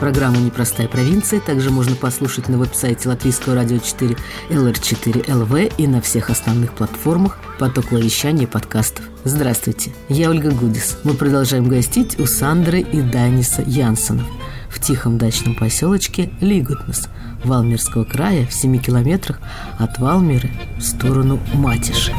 Программу 0.00 0.40
«Непростая 0.40 0.88
провинция» 0.88 1.40
также 1.40 1.70
можно 1.70 1.94
послушать 1.94 2.48
на 2.48 2.56
веб-сайте 2.56 3.06
Латвийского 3.06 3.54
радио 3.54 3.76
4 3.76 4.16
LR4LV 4.48 5.74
и 5.76 5.86
на 5.86 6.00
всех 6.00 6.30
основных 6.30 6.72
платформах 6.72 7.38
поток 7.58 7.92
вещания 7.92 8.46
подкастов. 8.46 9.04
Здравствуйте, 9.24 9.92
я 10.08 10.30
Ольга 10.30 10.52
Гудис. 10.52 10.96
Мы 11.04 11.12
продолжаем 11.12 11.68
гостить 11.68 12.18
у 12.18 12.24
Сандры 12.24 12.80
и 12.80 13.02
Даниса 13.02 13.62
Янсонов 13.66 14.26
в 14.70 14.80
тихом 14.80 15.18
дачном 15.18 15.54
поселочке 15.54 16.30
Лигутнес 16.40 17.08
Валмирского 17.44 18.04
края 18.04 18.46
в 18.46 18.54
7 18.54 18.78
километрах 18.78 19.38
от 19.78 19.98
Валмиры 19.98 20.48
в 20.78 20.82
сторону 20.82 21.38
Матиши. 21.52 22.14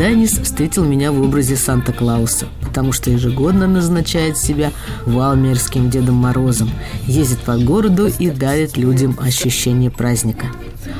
Данис 0.00 0.30
встретил 0.30 0.86
меня 0.86 1.12
в 1.12 1.20
образе 1.20 1.56
Санта-Клауса, 1.56 2.46
потому 2.62 2.90
что 2.90 3.10
ежегодно 3.10 3.66
назначает 3.66 4.38
себя 4.38 4.72
валмерским 5.04 5.90
Дедом 5.90 6.14
Морозом, 6.14 6.70
ездит 7.06 7.40
по 7.40 7.58
городу 7.58 8.06
и 8.06 8.30
дарит 8.30 8.78
людям 8.78 9.18
ощущение 9.20 9.90
праздника. 9.90 10.46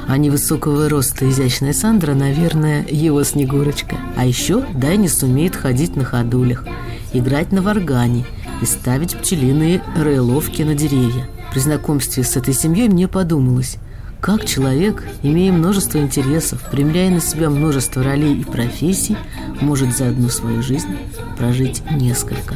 А 0.07 0.19
невысокого 0.19 0.91
роста 0.91 1.27
изящная 1.31 1.73
Сандра, 1.73 2.13
наверное, 2.13 2.85
его 2.91 3.25
Снегурочка. 3.25 3.97
А 4.19 4.27
еще 4.27 4.67
Данис 4.75 5.23
умеет 5.23 5.57
ходить 5.57 5.97
на 5.97 6.05
ходулях, 6.05 6.67
играть 7.15 7.53
на 7.53 7.63
варгане 7.63 8.27
и 8.61 8.67
ставить 8.67 9.17
пчелиные 9.17 9.83
рейловки 9.97 10.61
на 10.61 10.75
деревья. 10.75 11.27
При 11.55 11.61
знакомстве 11.61 12.23
с 12.23 12.37
этой 12.37 12.53
семьей 12.53 12.91
мне 12.91 13.09
подумалось– 13.09 13.79
как 14.21 14.45
человек, 14.45 15.05
имея 15.23 15.51
множество 15.51 15.99
интересов, 15.99 16.63
примеряя 16.71 17.11
на 17.11 17.21
себя 17.21 17.49
множество 17.49 18.03
ролей 18.03 18.35
и 18.41 18.45
профессий, 18.45 19.17
может 19.61 19.97
за 19.97 20.09
одну 20.09 20.29
свою 20.29 20.63
жизнь 20.63 20.97
прожить 21.37 21.83
несколько. 21.91 22.55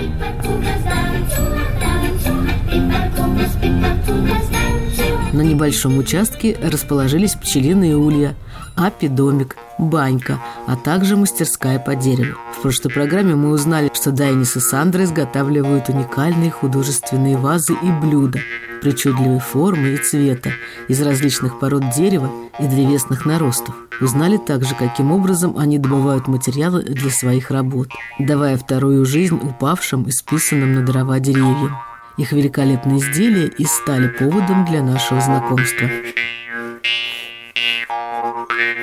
На 5.32 5.40
небольшом 5.40 5.98
участке 5.98 6.56
расположились 6.62 7.34
пчелиные 7.34 7.96
улья, 7.96 8.36
апи-домик, 8.76 9.56
банька, 9.78 10.38
а 10.66 10.76
также 10.76 11.16
мастерская 11.16 11.78
по 11.78 11.96
дереву. 11.96 12.38
В 12.56 12.62
прошлой 12.62 12.92
программе 12.92 13.34
мы 13.34 13.50
узнали, 13.50 13.90
что 13.92 14.12
Дайнис 14.12 14.56
и 14.56 14.60
Сандра 14.60 15.02
изготавливают 15.02 15.88
уникальные 15.88 16.50
художественные 16.50 17.36
вазы 17.36 17.72
и 17.72 17.90
блюда 17.90 18.38
причудливой 18.84 19.40
формы 19.40 19.94
и 19.94 19.96
цвета 19.96 20.52
из 20.88 21.00
различных 21.00 21.58
пород 21.58 21.84
дерева 21.96 22.30
и 22.60 22.66
древесных 22.66 23.24
наростов. 23.24 23.74
Узнали 23.98 24.36
также, 24.36 24.74
каким 24.74 25.10
образом 25.10 25.56
они 25.56 25.78
добывают 25.78 26.28
материалы 26.28 26.82
для 26.82 27.10
своих 27.10 27.50
работ, 27.50 27.88
давая 28.18 28.58
вторую 28.58 29.06
жизнь 29.06 29.40
упавшим 29.42 30.02
и 30.02 30.11
списанным 30.11 30.74
на 30.74 30.83
дрова 30.83 31.18
деревьям. 31.18 31.78
Их 32.18 32.33
великолепные 32.33 32.98
изделия 32.98 33.46
и 33.46 33.64
стали 33.64 34.08
поводом 34.08 34.67
для 34.67 34.83
нашего 34.83 35.20
знакомства. 35.22 35.89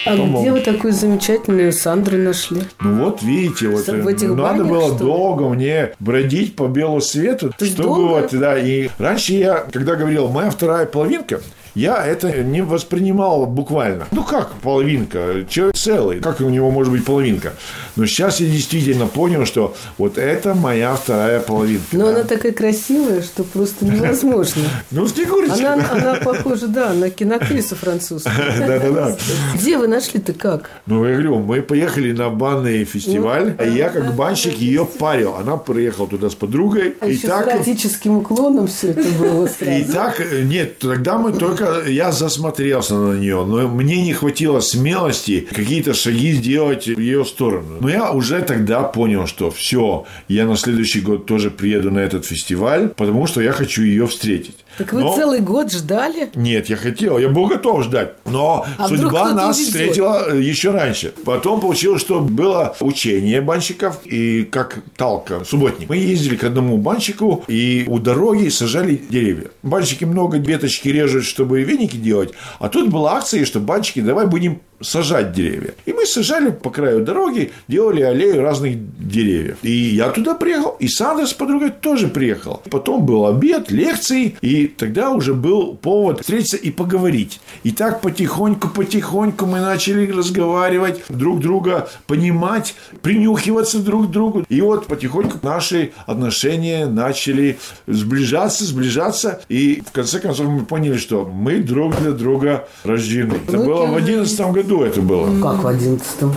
А 0.04 0.16
где 0.16 0.50
вы 0.52 0.60
такую 0.60 0.92
замечательную 0.92 1.72
Сандру 1.72 2.18
нашли? 2.18 2.62
Ну 2.80 3.04
вот, 3.04 3.22
видите, 3.22 3.68
вот 3.68 3.86
В 3.86 4.06
этих 4.08 4.30
э, 4.30 4.34
надо 4.34 4.64
банях, 4.64 4.66
было 4.66 4.98
долго 4.98 5.48
мне 5.48 5.92
бродить 6.00 6.56
по 6.56 6.66
белу 6.66 7.00
свету, 7.00 7.52
есть 7.58 7.74
чтобы 7.74 7.88
долго? 7.88 8.08
вот, 8.08 8.28
да, 8.32 8.58
и 8.58 8.88
раньше 8.98 9.34
я, 9.34 9.64
когда 9.72 9.94
говорил, 9.94 10.28
моя 10.28 10.50
вторая 10.50 10.86
половинка, 10.86 11.40
я 11.74 12.04
это 12.04 12.42
не 12.42 12.62
воспринимал 12.62 13.46
буквально. 13.46 14.06
Ну 14.10 14.24
как 14.24 14.52
половинка? 14.54 15.44
Человек 15.48 15.76
целый. 15.76 16.20
Как 16.20 16.40
у 16.40 16.48
него 16.48 16.70
может 16.70 16.92
быть 16.92 17.04
половинка? 17.04 17.54
Но 17.96 18.06
сейчас 18.06 18.40
я 18.40 18.46
действительно 18.46 19.06
понял, 19.06 19.46
что 19.46 19.74
вот 19.98 20.18
это 20.18 20.54
моя 20.54 20.94
вторая 20.94 21.40
половинка. 21.40 21.84
Но 21.92 22.06
да. 22.06 22.10
она 22.10 22.24
такая 22.24 22.52
красивая, 22.52 23.22
что 23.22 23.44
просто 23.44 23.84
невозможно. 23.84 24.62
Ну, 24.90 25.06
снегурочка. 25.06 25.72
Она, 25.72 25.90
она 25.90 26.14
похожа, 26.16 26.66
да, 26.66 26.92
на 26.92 27.10
киноактрису 27.10 27.76
французскую. 27.76 28.34
Да-да-да. 28.58 29.16
Где 29.54 29.78
вы 29.78 29.88
нашли-то 29.88 30.32
как? 30.32 30.70
Ну, 30.86 31.04
я 31.04 31.12
говорю, 31.12 31.38
мы 31.38 31.62
поехали 31.62 32.12
на 32.12 32.28
банный 32.30 32.84
фестиваль, 32.84 33.56
и 33.64 33.70
я 33.70 33.88
как 33.88 34.14
банщик 34.14 34.54
ее 34.54 34.86
парил. 34.86 35.34
Она 35.36 35.56
приехала 35.56 36.08
туда 36.08 36.30
с 36.30 36.34
подругой. 36.34 36.96
А 37.00 37.06
и 37.06 37.14
еще 37.14 37.28
так... 37.28 37.46
с 37.46 37.48
эротическим 37.48 38.18
уклоном 38.18 38.66
все 38.66 38.88
это 38.90 39.08
было 39.18 39.48
И 39.60 39.84
так, 39.84 40.20
э, 40.20 40.42
нет, 40.42 40.78
тогда 40.78 41.18
мы 41.18 41.32
только, 41.32 41.61
я 41.86 42.12
засмотрелся 42.12 42.94
на 42.94 43.14
нее, 43.18 43.44
но 43.44 43.68
мне 43.68 44.02
не 44.02 44.12
хватило 44.12 44.60
смелости 44.60 45.46
какие-то 45.52 45.94
шаги 45.94 46.32
сделать 46.32 46.86
в 46.86 46.98
ее 47.00 47.24
сторону. 47.24 47.78
Но 47.80 47.88
я 47.88 48.10
уже 48.12 48.40
тогда 48.42 48.82
понял, 48.82 49.26
что 49.26 49.50
все, 49.50 50.04
я 50.28 50.46
на 50.46 50.56
следующий 50.56 51.00
год 51.00 51.26
тоже 51.26 51.50
приеду 51.50 51.90
на 51.90 52.00
этот 52.00 52.24
фестиваль, 52.26 52.88
потому 52.88 53.26
что 53.26 53.40
я 53.40 53.52
хочу 53.52 53.82
ее 53.82 54.06
встретить. 54.06 54.56
Так 54.78 54.92
вы 54.92 55.00
Но- 55.02 55.14
целый 55.14 55.40
год 55.40 55.70
ждали? 55.72 56.30
нет, 56.34 56.68
я 56.70 56.76
хотел, 56.76 57.18
я 57.18 57.28
был 57.28 57.46
готов 57.46 57.84
ждать. 57.84 58.14
Но 58.24 58.64
А 58.78 58.88
судьба 58.88 59.32
нас 59.32 59.56
увезет? 59.56 59.72
встретила 59.74 60.26
э, 60.32 60.40
еще 60.40 60.70
раньше. 60.70 61.12
Потом 61.24 61.60
получилось, 61.60 62.00
что 62.00 62.20
было 62.20 62.74
учение 62.80 63.40
банщиков 63.42 64.00
и 64.06 64.44
как 64.44 64.78
талка, 64.96 65.44
субботник. 65.44 65.88
Мы 65.90 65.96
ездили 65.98 66.36
к 66.36 66.44
одному 66.44 66.78
банщику 66.78 67.44
и 67.48 67.84
у 67.86 67.98
дороги 67.98 68.48
сажали 68.48 69.00
деревья. 69.10 69.48
Банщики 69.62 70.04
много 70.04 70.38
веточки 70.38 70.88
режут, 70.88 71.24
чтобы 71.24 71.51
веники 71.60 71.96
делать. 71.96 72.32
А 72.58 72.68
тут 72.68 72.90
была 72.90 73.16
акция, 73.16 73.44
что 73.44 73.60
банщики, 73.60 74.00
давай 74.00 74.26
будем 74.26 74.60
сажать 74.82 75.32
деревья. 75.32 75.74
И 75.86 75.92
мы 75.92 76.06
сажали 76.06 76.50
по 76.50 76.70
краю 76.70 77.04
дороги, 77.04 77.52
делали 77.68 78.02
аллею 78.02 78.42
разных 78.42 78.76
деревьев. 78.98 79.56
И 79.62 79.70
я 79.70 80.10
туда 80.10 80.34
приехал, 80.34 80.76
и 80.78 80.88
Сандра 80.88 81.26
с 81.26 81.32
подругой 81.32 81.70
тоже 81.70 82.08
приехал. 82.08 82.62
Потом 82.70 83.04
был 83.04 83.26
обед, 83.26 83.70
лекции, 83.70 84.36
и 84.40 84.66
тогда 84.66 85.10
уже 85.10 85.34
был 85.34 85.74
повод 85.76 86.20
встретиться 86.20 86.56
и 86.56 86.70
поговорить. 86.70 87.40
И 87.62 87.70
так 87.70 88.00
потихоньку-потихоньку 88.00 89.46
мы 89.46 89.60
начали 89.60 90.10
разговаривать, 90.10 91.02
друг 91.08 91.40
друга 91.40 91.88
понимать, 92.06 92.74
принюхиваться 93.02 93.78
друг 93.78 94.08
к 94.08 94.10
другу. 94.10 94.44
И 94.48 94.60
вот 94.60 94.86
потихоньку 94.86 95.38
наши 95.42 95.92
отношения 96.06 96.86
начали 96.86 97.58
сближаться, 97.86 98.64
сближаться. 98.64 99.40
И 99.48 99.82
в 99.86 99.92
конце 99.92 100.20
концов 100.20 100.48
мы 100.48 100.64
поняли, 100.64 100.96
что 100.96 101.24
мы 101.24 101.58
друг 101.58 101.96
для 102.00 102.12
друга 102.12 102.68
рождены. 102.84 103.34
Это 103.46 103.56
Ну, 103.56 103.64
было 103.64 103.86
в 103.86 104.04
кем 104.04 104.24
же? 104.24 104.26
Году 104.72 104.84
это 104.84 105.00
было. 105.02 105.28
Как 105.40 105.62
в 105.62 105.66
одиннадцатом? 105.66 106.34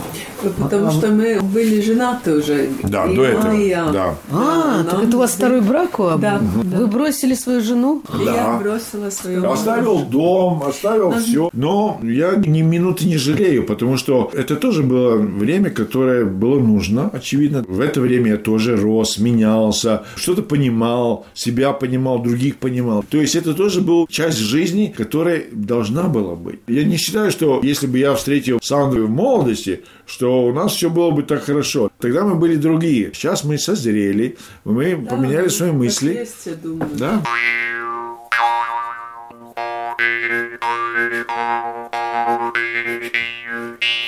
Потому 0.58 0.90
что 0.90 1.08
мы 1.08 1.40
были 1.40 1.80
женаты 1.80 2.34
уже. 2.36 2.68
Да, 2.82 3.06
И 3.06 3.16
до 3.16 3.24
этого. 3.24 3.92
Да. 3.92 4.14
А, 4.30 4.82
Да, 4.82 4.90
так 4.90 5.04
это 5.04 5.16
у 5.16 5.20
вас 5.20 5.32
второй 5.32 5.60
брак 5.60 5.98
у? 5.98 6.10
Да, 6.18 6.40
Вы 6.40 6.86
бросили 6.86 7.34
свою 7.34 7.60
жену? 7.62 8.02
И 8.20 8.24
Да. 8.24 8.34
я 8.34 8.58
бросила 8.58 9.10
свою 9.10 9.50
Оставил 9.50 10.00
дом, 10.00 10.62
оставил 10.62 11.12
все. 11.12 11.48
Но 11.52 12.00
я 12.02 12.34
ни 12.36 12.62
минуты 12.62 13.06
не 13.06 13.16
жалею, 13.16 13.64
потому 13.64 13.96
что 13.96 14.30
это 14.34 14.56
тоже 14.56 14.82
было 14.82 15.16
время, 15.16 15.70
которое 15.70 16.24
было 16.24 16.60
нужно, 16.60 17.10
очевидно. 17.12 17.64
В 17.66 17.80
это 17.80 18.00
время 18.00 18.32
я 18.32 18.36
тоже 18.36 18.76
рос, 18.76 19.18
менялся, 19.18 20.02
что-то 20.16 20.42
понимал, 20.42 21.26
себя 21.34 21.72
понимал, 21.72 22.18
других 22.18 22.56
понимал. 22.56 23.04
То 23.08 23.18
есть 23.18 23.36
это 23.36 23.54
тоже 23.54 23.80
была 23.80 24.06
часть 24.08 24.38
жизни, 24.38 24.92
которая 24.96 25.44
должна 25.52 26.04
была 26.04 26.34
быть. 26.34 26.60
Я 26.68 26.84
не 26.84 26.96
считаю, 26.96 27.30
что 27.30 27.60
если 27.62 27.86
бы 27.86 27.98
я 27.98 28.14
встретил 28.26 28.58
Сандру 28.60 29.06
в 29.06 29.10
молодости, 29.10 29.84
что 30.04 30.46
у 30.46 30.52
нас 30.52 30.72
все 30.74 30.90
было 30.90 31.12
бы 31.12 31.22
так 31.22 31.44
хорошо. 31.44 31.92
Тогда 32.00 32.24
мы 32.24 32.34
были 32.34 32.56
другие. 32.56 33.12
Сейчас 33.14 33.44
мы 33.44 33.56
созрели, 33.56 34.36
мы 34.64 34.96
Да, 34.96 35.10
поменяли 35.14 35.44
ну, 35.44 35.50
свои 35.50 35.70
мысли. 35.70 36.12
есть, 36.12 36.44
я 36.46 36.54
думаю. 36.56 36.90
Да? 36.94 37.22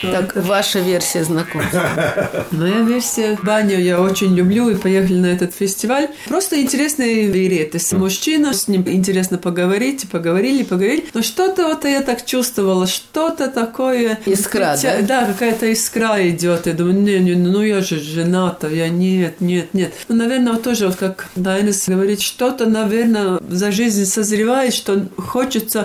Так, 0.01 0.37
ваша 0.37 0.79
версия 0.79 1.25
знакомства. 1.25 2.47
Моя 2.51 2.81
версия. 2.83 3.37
Баню 3.43 3.79
я 3.81 4.01
очень 4.01 4.35
люблю 4.35 4.69
и 4.71 4.77
поехали 4.77 5.19
на 5.19 5.27
этот 5.27 5.55
фестиваль. 5.55 6.09
Просто 6.29 6.61
интересный 6.61 7.27
вереты. 7.27 7.79
С 7.79 7.93
мужчиной, 7.93 8.55
с 8.55 8.69
ним 8.69 8.85
интересно 8.87 9.39
поговорить, 9.39 10.09
поговорили, 10.11 10.63
поговорили. 10.63 11.05
Но 11.15 11.23
что-то 11.23 11.67
вот 11.67 11.85
я 11.85 12.01
так 12.03 12.25
чувствовала, 12.25 12.87
что-то 12.87 13.49
такое... 13.49 14.19
Искра, 14.25 14.77
Хотя- 14.77 15.01
да? 15.03 15.21
Да, 15.23 15.27
какая-то 15.27 15.67
искра 15.73 16.29
идет. 16.29 16.67
Я 16.67 16.75
думаю, 16.75 17.01
не, 17.01 17.19
не, 17.19 17.35
ну 17.35 17.63
я 17.63 17.81
же 17.81 17.99
жената, 18.01 18.69
я 18.69 18.89
нет, 18.89 19.41
нет, 19.41 19.75
нет. 19.75 19.93
Ну, 20.09 20.15
наверное, 20.17 20.53
вот 20.53 20.63
тоже, 20.63 20.87
вот 20.87 20.97
как 20.97 21.27
Дайнес 21.35 21.89
говорит, 21.89 22.21
что-то, 22.21 22.67
наверное, 22.67 23.41
за 23.49 23.73
жизнь 23.73 24.05
созревает, 24.05 24.75
что 24.75 25.07
хочется, 25.17 25.78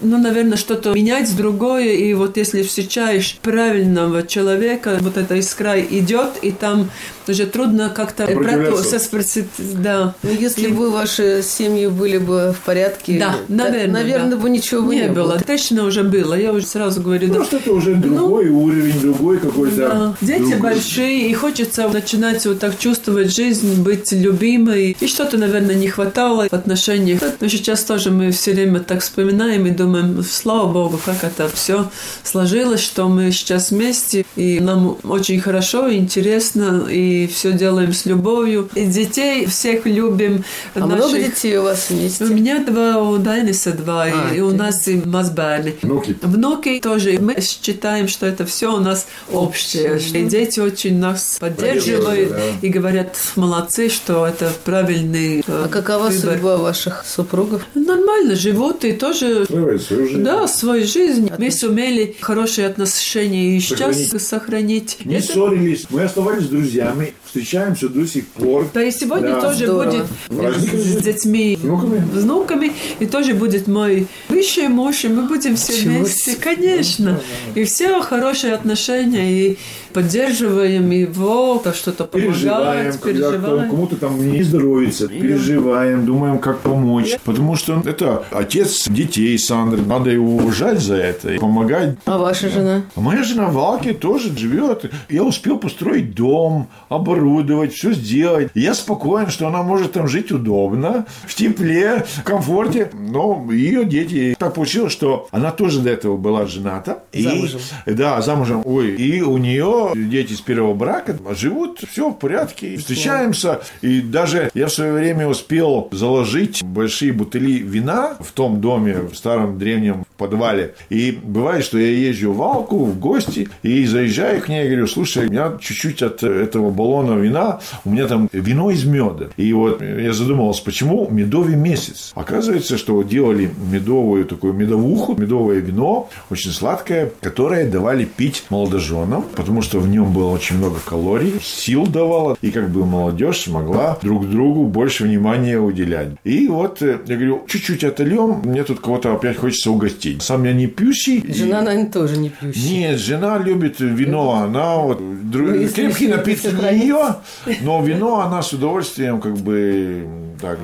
ну, 0.00 0.18
наверное, 0.18 0.56
что-то 0.56 0.92
менять 0.92 1.36
другое. 1.36 1.92
И 1.94 2.14
вот 2.14 2.36
если 2.36 2.62
встречаешь 2.62 3.38
правильного 3.42 4.22
человека, 4.26 4.98
вот 5.00 5.16
эта 5.16 5.34
искра 5.38 5.80
идет, 5.80 6.30
и 6.42 6.50
там 6.52 6.90
уже 7.28 7.44
трудно 7.46 7.90
как-то 7.94 8.26
Сопротивляться. 8.26 8.98
сопротив- 8.98 9.46
Да. 9.58 10.14
Ну, 10.22 10.30
если 10.46 10.68
бы 10.68 10.90
ваши 10.90 11.42
семьи 11.42 11.86
были 11.88 12.16
бы 12.18 12.54
в 12.58 12.64
порядке, 12.64 13.18
Да, 13.18 13.34
наверное, 13.48 13.86
наверное, 14.02 14.30
да. 14.30 14.36
бы 14.36 14.48
ничего 14.50 14.80
бы 14.82 14.94
Не 14.94 15.02
не, 15.02 15.08
было. 15.08 15.38
Точно 15.46 15.84
уже 15.84 16.02
было. 16.04 16.34
Я 16.34 16.52
уже 16.52 16.66
сразу 16.66 17.02
говорю, 17.02 17.28
да. 17.28 17.34
Просто 17.34 17.56
это 17.58 17.72
уже 17.72 17.94
другой 17.94 18.48
уровень, 18.48 18.98
другой 19.00 19.38
какой-то. 19.38 19.76
Да. 19.76 20.16
Дети 20.22 20.38
другой- 20.52 20.60
большие, 20.74 21.28
и 21.30 21.34
хочется 21.34 21.86
начинать 21.88 22.46
вот 22.46 22.58
так 22.60 22.78
чувствовать 22.78 23.34
жизнь, 23.34 23.82
быть 23.82 24.10
любимой. 24.12 24.96
И 24.98 25.06
что-то, 25.06 25.36
наверное, 25.36 25.74
не 25.74 25.88
хватало 25.88 26.48
в 26.48 26.52
отношениях. 26.54 27.20
Но 27.40 27.48
сейчас 27.48 27.84
тоже 27.84 28.10
мы 28.10 28.30
все 28.30 28.52
время 28.52 28.80
так 28.80 29.00
вспоминаем 29.02 29.37
и 29.46 29.70
думаем, 29.70 30.22
слава 30.22 30.70
Богу, 30.72 31.00
как 31.04 31.24
это 31.24 31.48
все 31.48 31.90
сложилось, 32.24 32.80
что 32.80 33.08
мы 33.08 33.30
сейчас 33.32 33.70
вместе, 33.70 34.24
и 34.36 34.60
нам 34.60 34.96
очень 35.04 35.40
хорошо, 35.40 35.92
интересно, 35.92 36.86
и 36.90 37.26
все 37.26 37.52
делаем 37.52 37.92
с 37.92 38.06
любовью. 38.06 38.68
И 38.74 38.84
детей 38.86 39.46
всех 39.46 39.86
любим. 39.86 40.44
А 40.74 40.80
много 40.86 41.18
детей 41.18 41.56
у 41.58 41.62
вас 41.62 41.90
вместе? 41.90 42.24
У 42.24 42.28
меня 42.28 42.64
два, 42.64 42.98
у 43.02 43.16
Дайниса 43.18 43.72
два, 43.72 44.08
и- 44.08 44.12
А, 44.12 44.34
и 44.34 44.40
у 44.40 44.50
ты- 44.50 44.56
нас 44.56 44.88
и 44.88 44.96
мазбарни. 45.04 45.76
Внуки. 45.82 46.16
Внуки 46.22 46.80
тоже. 46.80 47.18
Мы 47.20 47.36
считаем, 47.40 48.08
что 48.08 48.26
это 48.26 48.44
все 48.46 48.74
у 48.74 48.78
нас 48.80 49.06
общее. 49.32 49.98
И 50.14 50.24
дети 50.24 50.60
очень 50.60 50.98
нас 50.98 51.36
поддерживают 51.40 52.30
да. 52.30 52.40
и 52.62 52.68
говорят, 52.68 53.16
молодцы, 53.36 53.88
что 53.88 54.26
это 54.26 54.50
правильный 54.64 55.40
э, 55.46 55.64
А 55.64 55.68
какова 55.68 56.08
выбор. 56.08 56.34
судьба 56.34 56.56
ваших 56.58 57.04
супругов? 57.06 57.62
Нормально 57.74 58.34
живут 58.36 58.84
и 58.84 58.92
тоже 58.92 59.27
Строить 59.44 59.82
свою 59.82 60.08
жизнь. 60.08 60.22
да, 60.22 60.48
свою 60.48 60.86
жизнь. 60.86 61.30
Мы 61.38 61.50
сумели 61.50 62.16
хорошие 62.20 62.66
отношения 62.66 63.56
и 63.56 63.60
сейчас 63.60 63.96
Сохранить. 63.96 64.22
сохранить. 64.22 64.98
Не 65.04 65.16
Это- 65.16 65.26
ссорились, 65.32 65.86
мы 65.90 66.02
оставались 66.02 66.46
друзьями, 66.48 67.14
встречаемся 67.24 67.88
до 67.88 68.06
сих 68.06 68.26
пор. 68.28 68.68
Да 68.74 68.82
и 68.82 68.90
сегодня 68.90 69.30
Да. 69.30 69.40
тоже 69.40 69.66
Здорово. 69.66 69.90
будет 70.28 70.38
Праздник. 70.40 70.74
с 70.74 70.96
детьми, 71.02 71.58
Внуками? 71.62 72.04
внуками, 72.12 72.72
и 73.00 73.06
тоже 73.06 73.34
будет 73.34 73.66
мой 73.66 74.06
бывший 74.28 74.68
муж, 74.68 75.04
и 75.04 75.08
мы 75.08 75.22
будем 75.28 75.56
все 75.56 75.72
Чего 75.82 75.98
вместе, 75.98 76.34
конечно. 76.36 77.20
И 77.54 77.64
все 77.64 78.00
хорошие 78.00 78.54
отношения, 78.54 79.30
и 79.52 79.58
поддерживаем 79.92 80.90
его, 80.90 81.58
то 81.62 81.72
что-то 81.72 82.04
Переживаем, 82.04 82.92
когда 82.98 83.28
кто- 83.28 83.38
переживаем. 83.38 83.70
кому-то 83.70 83.96
там 83.96 84.32
не 84.32 84.42
здоровится, 84.42 85.08
переживаем, 85.08 86.04
думаем, 86.06 86.38
как 86.38 86.60
помочь. 86.60 87.16
Потому 87.24 87.56
что 87.56 87.82
это 87.84 88.24
отец 88.30 88.88
детей 88.88 89.38
Сандры, 89.38 89.82
надо 89.82 90.10
его 90.10 90.36
уважать 90.36 90.80
за 90.80 90.96
это 90.96 91.32
и 91.34 91.38
помогать. 91.38 91.96
А 92.04 92.18
ваша 92.18 92.48
жена? 92.48 92.82
А 92.94 93.00
моя 93.00 93.22
жена 93.22 93.48
в 93.48 93.58
Алке 93.58 93.92
тоже 93.94 94.36
живет. 94.36 94.90
Я 95.08 95.24
успел 95.24 95.58
построить 95.58 96.14
дом, 96.14 96.68
оборудовать, 96.88 97.72
все 97.72 97.92
сделать. 97.92 98.50
И 98.54 98.60
я 98.60 98.74
спокоен, 98.74 99.28
что 99.28 99.46
она 99.48 99.62
может 99.62 99.92
там 99.92 100.08
жить 100.08 100.32
удобно, 100.32 101.06
в 101.26 101.34
тепле, 101.34 102.04
в 102.16 102.22
комфорте. 102.22 102.90
Но 102.94 103.46
ее 103.50 103.84
дети... 103.84 104.36
Так 104.38 104.54
получилось, 104.54 104.92
что 104.92 105.28
она 105.30 105.50
тоже 105.50 105.80
до 105.80 105.90
этого 105.90 106.16
была 106.16 106.46
жената. 106.46 107.02
И- 107.12 107.22
Замужем. 107.22 107.60
да, 107.86 108.20
замужем. 108.22 108.62
Ой, 108.64 108.90
и 108.94 109.22
у 109.22 109.36
нее 109.38 109.77
дети 109.94 110.32
с 110.32 110.40
первого 110.40 110.74
брака 110.74 111.16
живут, 111.30 111.80
все 111.88 112.10
в 112.10 112.14
порядке. 112.14 112.76
Встречаемся. 112.76 113.60
И 113.82 114.00
даже 114.00 114.50
я 114.54 114.66
в 114.66 114.72
свое 114.72 114.92
время 114.92 115.26
успел 115.26 115.88
заложить 115.92 116.62
большие 116.62 117.12
бутыли 117.12 117.58
вина 117.58 118.16
в 118.20 118.32
том 118.32 118.60
доме, 118.60 118.94
в 118.94 119.14
старом 119.14 119.58
древнем 119.58 120.04
подвале. 120.18 120.74
И 120.90 121.18
бывает, 121.22 121.64
что 121.64 121.78
я 121.78 121.88
езжу 121.88 122.32
в 122.32 122.42
Алку 122.42 122.84
в 122.84 122.98
гости 122.98 123.48
и 123.62 123.86
заезжаю 123.86 124.42
к 124.42 124.48
ней 124.48 124.68
говорю, 124.68 124.86
слушай, 124.86 125.26
у 125.26 125.30
меня 125.30 125.52
чуть-чуть 125.60 126.02
от 126.02 126.22
этого 126.22 126.70
баллона 126.70 127.18
вина, 127.18 127.60
у 127.84 127.90
меня 127.90 128.06
там 128.06 128.28
вино 128.32 128.70
из 128.70 128.84
меда. 128.84 129.28
И 129.36 129.52
вот 129.52 129.82
я 129.82 130.12
задумался, 130.12 130.62
почему 130.64 131.08
медовый 131.10 131.56
месяц? 131.56 132.12
Оказывается, 132.14 132.78
что 132.78 133.02
делали 133.02 133.50
медовую 133.70 134.24
такую 134.24 134.52
медовуху, 134.52 135.14
медовое 135.16 135.58
вино, 135.58 136.08
очень 136.30 136.50
сладкое, 136.50 137.10
которое 137.20 137.68
давали 137.68 138.04
пить 138.04 138.44
молодоженам, 138.50 139.24
потому 139.34 139.62
что 139.62 139.78
в 139.78 139.88
нем 139.88 140.12
было 140.12 140.30
очень 140.30 140.56
много 140.56 140.76
калорий, 140.84 141.34
сил 141.42 141.86
давало, 141.86 142.36
и 142.42 142.50
как 142.50 142.70
бы 142.70 142.84
молодежь 142.84 143.42
смогла 143.42 143.98
друг 144.02 144.28
другу 144.28 144.66
больше 144.66 145.04
внимания 145.04 145.58
уделять. 145.58 146.08
И 146.24 146.48
вот 146.48 146.82
э, 146.82 146.98
я 147.06 147.16
говорю, 147.16 147.44
чуть-чуть 147.48 147.84
отольем, 147.84 148.42
мне 148.44 148.64
тут 148.64 148.80
кого-то 148.80 149.14
опять 149.14 149.36
хочется 149.36 149.70
угостить. 149.70 150.07
Сам 150.20 150.44
я 150.44 150.52
не 150.52 150.66
пьющий. 150.66 151.18
и- 151.18 151.32
Жена, 151.34 151.60
наверное, 151.62 151.90
тоже 151.90 152.16
не 152.16 152.30
пьющая. 152.30 152.70
нет, 152.78 152.98
жена 152.98 153.38
любит 153.38 153.80
вино, 153.80 154.32
она 154.32 154.76
вот 154.76 155.00
дру- 155.00 155.62
Ну, 155.62 155.68
крепкие 155.68 156.08
напитки 156.16 156.48
для 156.48 156.50
сохранить. 156.58 156.84
нее, 156.84 157.14
но 157.62 157.82
вино 157.82 158.20
она 158.20 158.42
с 158.42 158.52
удовольствием 158.52 159.20
как 159.20 159.36
бы 159.36 160.06
так 160.40 160.58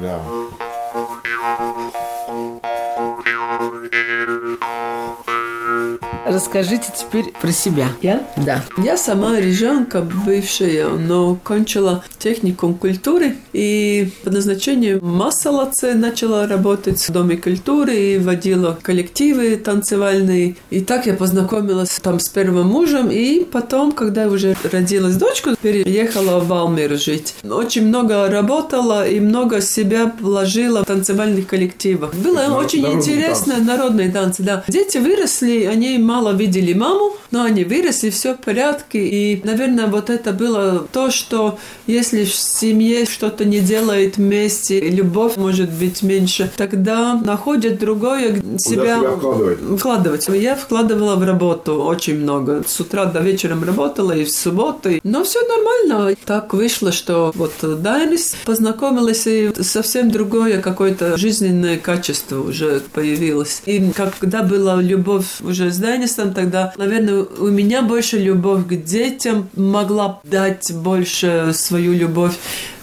Расскажите 6.27 6.87
теперь 6.97 7.33
про 7.41 7.53
себя. 7.53 7.89
Я? 8.01 8.27
Да. 8.37 8.65
Я 8.79 8.97
сама 8.97 9.39
рижанка 9.39 10.01
бывшая, 10.01 10.89
но 10.89 11.37
кончила 11.43 12.03
техникум 12.19 12.75
культуры 12.75 13.37
и 13.53 14.11
по 14.25 14.31
назначению 14.31 15.05
Массалаце 15.05 15.95
начала 15.95 16.47
работать 16.47 17.01
в 17.01 17.13
Доме 17.13 17.37
культуры 17.37 17.95
и 17.95 18.19
водила 18.19 18.79
коллективы 18.81 19.57
танцевальные. 19.57 20.57
И 20.71 20.81
так 20.81 21.07
я 21.07 21.15
познакомилась 21.15 21.99
там 22.03 22.19
с 22.19 22.29
первым 22.29 22.69
мужем, 22.69 23.11
и 23.11 23.45
потом, 23.45 23.93
когда 23.93 24.27
уже 24.29 24.57
родилась 24.73 25.17
дочка, 25.17 25.55
переехала 25.61 26.41
в 26.41 26.49
Валмир 26.49 26.99
жить. 26.99 27.35
Очень 27.45 27.89
много 27.89 28.29
работала 28.29 29.07
и 29.07 29.21
много 29.21 29.61
себя 29.61 30.13
вложила 30.21 30.83
в 30.83 30.87
танцевальных 30.87 31.47
коллективах. 31.47 32.15
Было 32.15 32.41
очень 32.57 32.83
народные 32.83 32.95
интересно, 32.95 33.59
народные 33.59 34.11
танцы, 34.11 34.43
да. 34.43 34.65
Дети 34.69 34.99
выросли, 34.99 35.65
они 35.65 35.99
мало 36.15 36.33
видели 36.33 36.73
маму, 36.75 37.17
но 37.33 37.43
они 37.43 37.65
выросли, 37.65 38.11
все 38.11 38.35
в 38.35 38.39
порядке. 38.39 39.05
И, 39.05 39.41
наверное, 39.45 39.89
вот 39.89 40.11
это 40.11 40.33
было 40.33 40.87
то, 40.93 41.11
что 41.11 41.59
если 41.89 42.25
в 42.25 42.33
семье 42.33 43.05
что-то 43.05 43.45
не 43.45 43.59
делает 43.59 44.17
вместе, 44.17 44.79
любовь 44.81 45.37
может 45.37 45.71
быть 45.73 46.03
меньше, 46.03 46.49
тогда 46.57 47.15
находят 47.15 47.81
другое 47.81 48.37
себя, 48.59 48.99
себя 48.99 49.11
вкладывать? 49.11 49.59
вкладывать. 49.79 50.29
Я 50.29 50.55
вкладывала 50.55 51.17
в 51.17 51.25
работу 51.25 51.83
очень 51.83 52.21
много. 52.21 52.63
С 52.65 52.79
утра 52.79 53.07
до 53.07 53.19
вечера 53.21 53.57
работала 53.61 54.13
и 54.13 54.25
в 54.25 54.31
субботу. 54.31 54.91
Но 55.03 55.25
все 55.25 55.41
нормально. 55.49 56.17
Так 56.25 56.55
вышло, 56.55 56.93
что 56.93 57.33
вот 57.35 57.53
Дайнис 57.61 58.37
познакомилась, 58.45 59.27
и 59.27 59.51
совсем 59.63 60.13
другое 60.13 60.61
какое-то 60.61 61.17
жизненное 61.17 61.77
качество 61.77 62.41
уже 62.41 62.83
появилось. 62.93 63.63
И 63.67 63.91
когда 63.91 64.45
была 64.45 64.81
любовь 64.81 65.41
уже 65.41 65.73
с 65.73 65.79
Дайнисом, 66.05 66.35
тогда, 66.35 66.73
наверное, 66.77 67.25
у 67.39 67.49
меня 67.49 67.83
больше 67.83 68.19
любовь 68.19 68.67
к 68.67 68.75
детям 68.75 69.49
могла 69.57 70.21
дать 70.25 70.71
больше 70.73 71.53
свою 71.55 71.95
любовь 71.95 72.35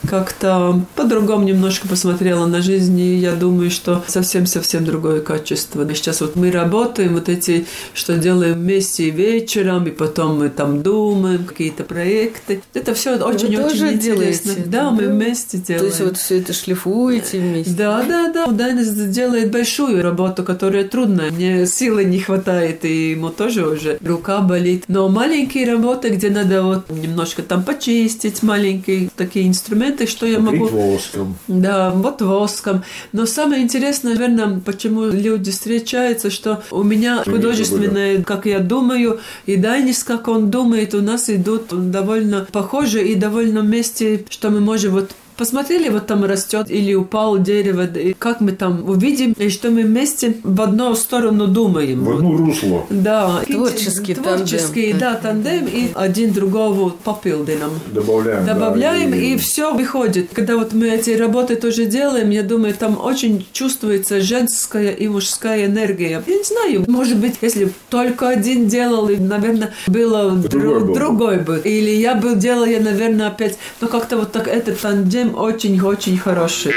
как-то 0.08 0.82
по-другому 0.96 1.44
немножко 1.46 1.88
посмотрела 1.88 2.46
на 2.46 2.62
жизнь, 2.62 3.00
и 3.00 3.16
я 3.16 3.34
думаю, 3.34 3.72
что 3.72 4.04
совсем-совсем 4.08 4.86
другое 4.86 5.22
качество. 5.22 5.88
И 5.88 5.94
сейчас 5.94 6.22
вот 6.22 6.36
мы 6.36 6.52
работаем, 6.52 7.14
вот 7.14 7.30
эти, 7.30 7.66
что 7.94 8.18
делаем 8.18 8.56
вместе 8.56 9.08
и 9.08 9.12
вечером, 9.12 9.86
и 9.88 9.92
потом 9.92 10.40
мы 10.40 10.50
там 10.50 10.82
думаем, 10.82 11.46
какие-то 11.46 11.84
проекты. 11.84 12.62
Это 12.74 12.94
все 12.94 13.18
очень-очень 13.18 13.70
тоже 13.70 13.94
интересно. 13.94 14.54
делаете 14.56 14.64
Да, 14.66 14.88
это, 14.88 14.92
мы 14.92 15.04
да? 15.04 15.14
вместе 15.14 15.58
делаем. 15.58 15.80
То 15.82 15.88
есть 15.88 16.02
вот 16.02 16.18
все 16.18 16.40
это 16.40 16.54
шлифуете 16.54 17.40
вместе? 17.40 17.74
Да, 17.74 18.04
да, 18.04 18.32
да. 18.32 18.48
Дайнес 18.48 18.90
делает 18.90 19.52
большую 19.52 20.02
работу, 20.02 20.44
которая 20.44 20.84
трудная. 20.84 21.32
Мне 21.32 21.66
силы 21.66 22.04
не 22.06 22.20
хватает, 22.20 22.86
и 22.86 23.12
ему 23.12 23.30
тоже 23.30 23.68
уже 23.68 23.98
рука 24.04 24.42
болит. 24.42 24.86
Но 24.88 25.10
маленькие 25.10 25.72
работы, 25.72 26.10
где 26.10 26.30
надо 26.30 26.64
вот 26.64 26.90
немножко 26.90 27.42
там 27.44 27.64
почистить, 27.64 28.44
маленькие 28.44 29.10
такие 29.16 29.48
инструменты, 29.48 29.91
что 30.08 30.26
я 30.26 30.40
могу... 30.40 30.68
Воском. 30.68 31.36
Да, 31.48 31.92
вот 31.92 32.22
воском. 32.22 32.84
Но 33.12 33.26
самое 33.26 33.64
интересное, 33.64 34.14
наверное, 34.14 34.60
почему 34.60 35.06
люди 35.06 35.52
встречаются, 35.52 36.30
что 36.30 36.64
у 36.72 36.84
меня 36.84 37.24
художественное, 37.24 38.24
как 38.24 38.46
я 38.46 38.60
думаю, 38.60 39.20
и 39.46 39.56
Дайнис, 39.56 40.04
как 40.04 40.28
он 40.28 40.50
думает, 40.50 40.94
у 40.94 41.02
нас 41.02 41.30
идут 41.30 41.68
довольно 41.92 42.48
похожи 42.52 43.02
и 43.04 43.16
довольно 43.16 43.62
вместе, 43.62 44.26
что 44.30 44.50
мы 44.50 44.60
можем 44.60 44.94
вот 44.94 45.12
Посмотрели, 45.38 45.90
вот 45.90 46.08
там 46.08 46.24
растет 46.26 46.70
или 46.70 46.94
упал 46.94 47.38
дерево, 47.40 47.86
и 47.86 48.14
как 48.14 48.42
мы 48.42 48.52
там 48.52 48.88
увидим, 48.88 49.34
и 49.34 49.50
что 49.50 49.72
мы 49.72 49.84
вместе 49.84 50.36
в 50.44 50.62
одну 50.62 50.94
сторону 50.96 51.48
думаем. 51.48 52.04
В 52.04 52.12
одну 52.18 52.38
русло. 52.38 52.86
Да, 52.90 53.42
Творческий 53.48 54.14
творческий, 54.16 54.92
тандем. 54.94 55.00
да, 55.00 55.14
тандем, 55.16 55.66
и 55.68 55.90
один 55.96 56.32
другого 56.34 56.90
попилдинам 56.90 57.72
Добавляем. 57.92 58.46
да, 58.46 58.54
добавляем, 58.54 59.14
и- 59.14 59.34
и 59.34 59.38
все 59.38 59.74
выходит. 59.74 60.30
Когда 60.34 60.58
вот 60.58 60.74
мы 60.74 60.90
эти 60.90 61.12
работы 61.12 61.56
тоже 61.56 61.86
делаем, 61.86 62.30
я 62.30 62.44
думаю, 62.44 62.74
там 62.74 63.00
очень 63.04 63.46
чувствуется 63.54 64.22
женская 64.22 64.92
и 64.92 65.08
мужская 65.08 65.66
энергия. 65.66 66.22
Я 66.28 66.36
не 66.36 66.44
знаю, 66.44 66.84
может 66.88 67.18
быть, 67.18 67.36
если 67.42 67.72
только 67.90 68.30
один 68.30 68.68
делал, 68.68 69.10
и, 69.10 69.18
наверное, 69.18 69.72
было 69.88 70.32
Другой 70.32 70.62
дру- 70.62 70.80
был 70.80 70.88
бы. 70.88 70.94
другой 70.94 71.38
бы. 71.40 71.62
Или 71.64 71.92
я 71.92 72.16
бы 72.16 72.36
делала, 72.36 72.66
я, 72.66 72.80
наверное, 72.80 73.28
опять, 73.28 73.58
но 73.80 73.88
как-то 73.88 74.18
вот 74.18 74.32
так 74.32 74.48
этот 74.48 74.80
тандем 74.80 75.31
очень-очень 75.36 76.18
хороший. 76.18 76.74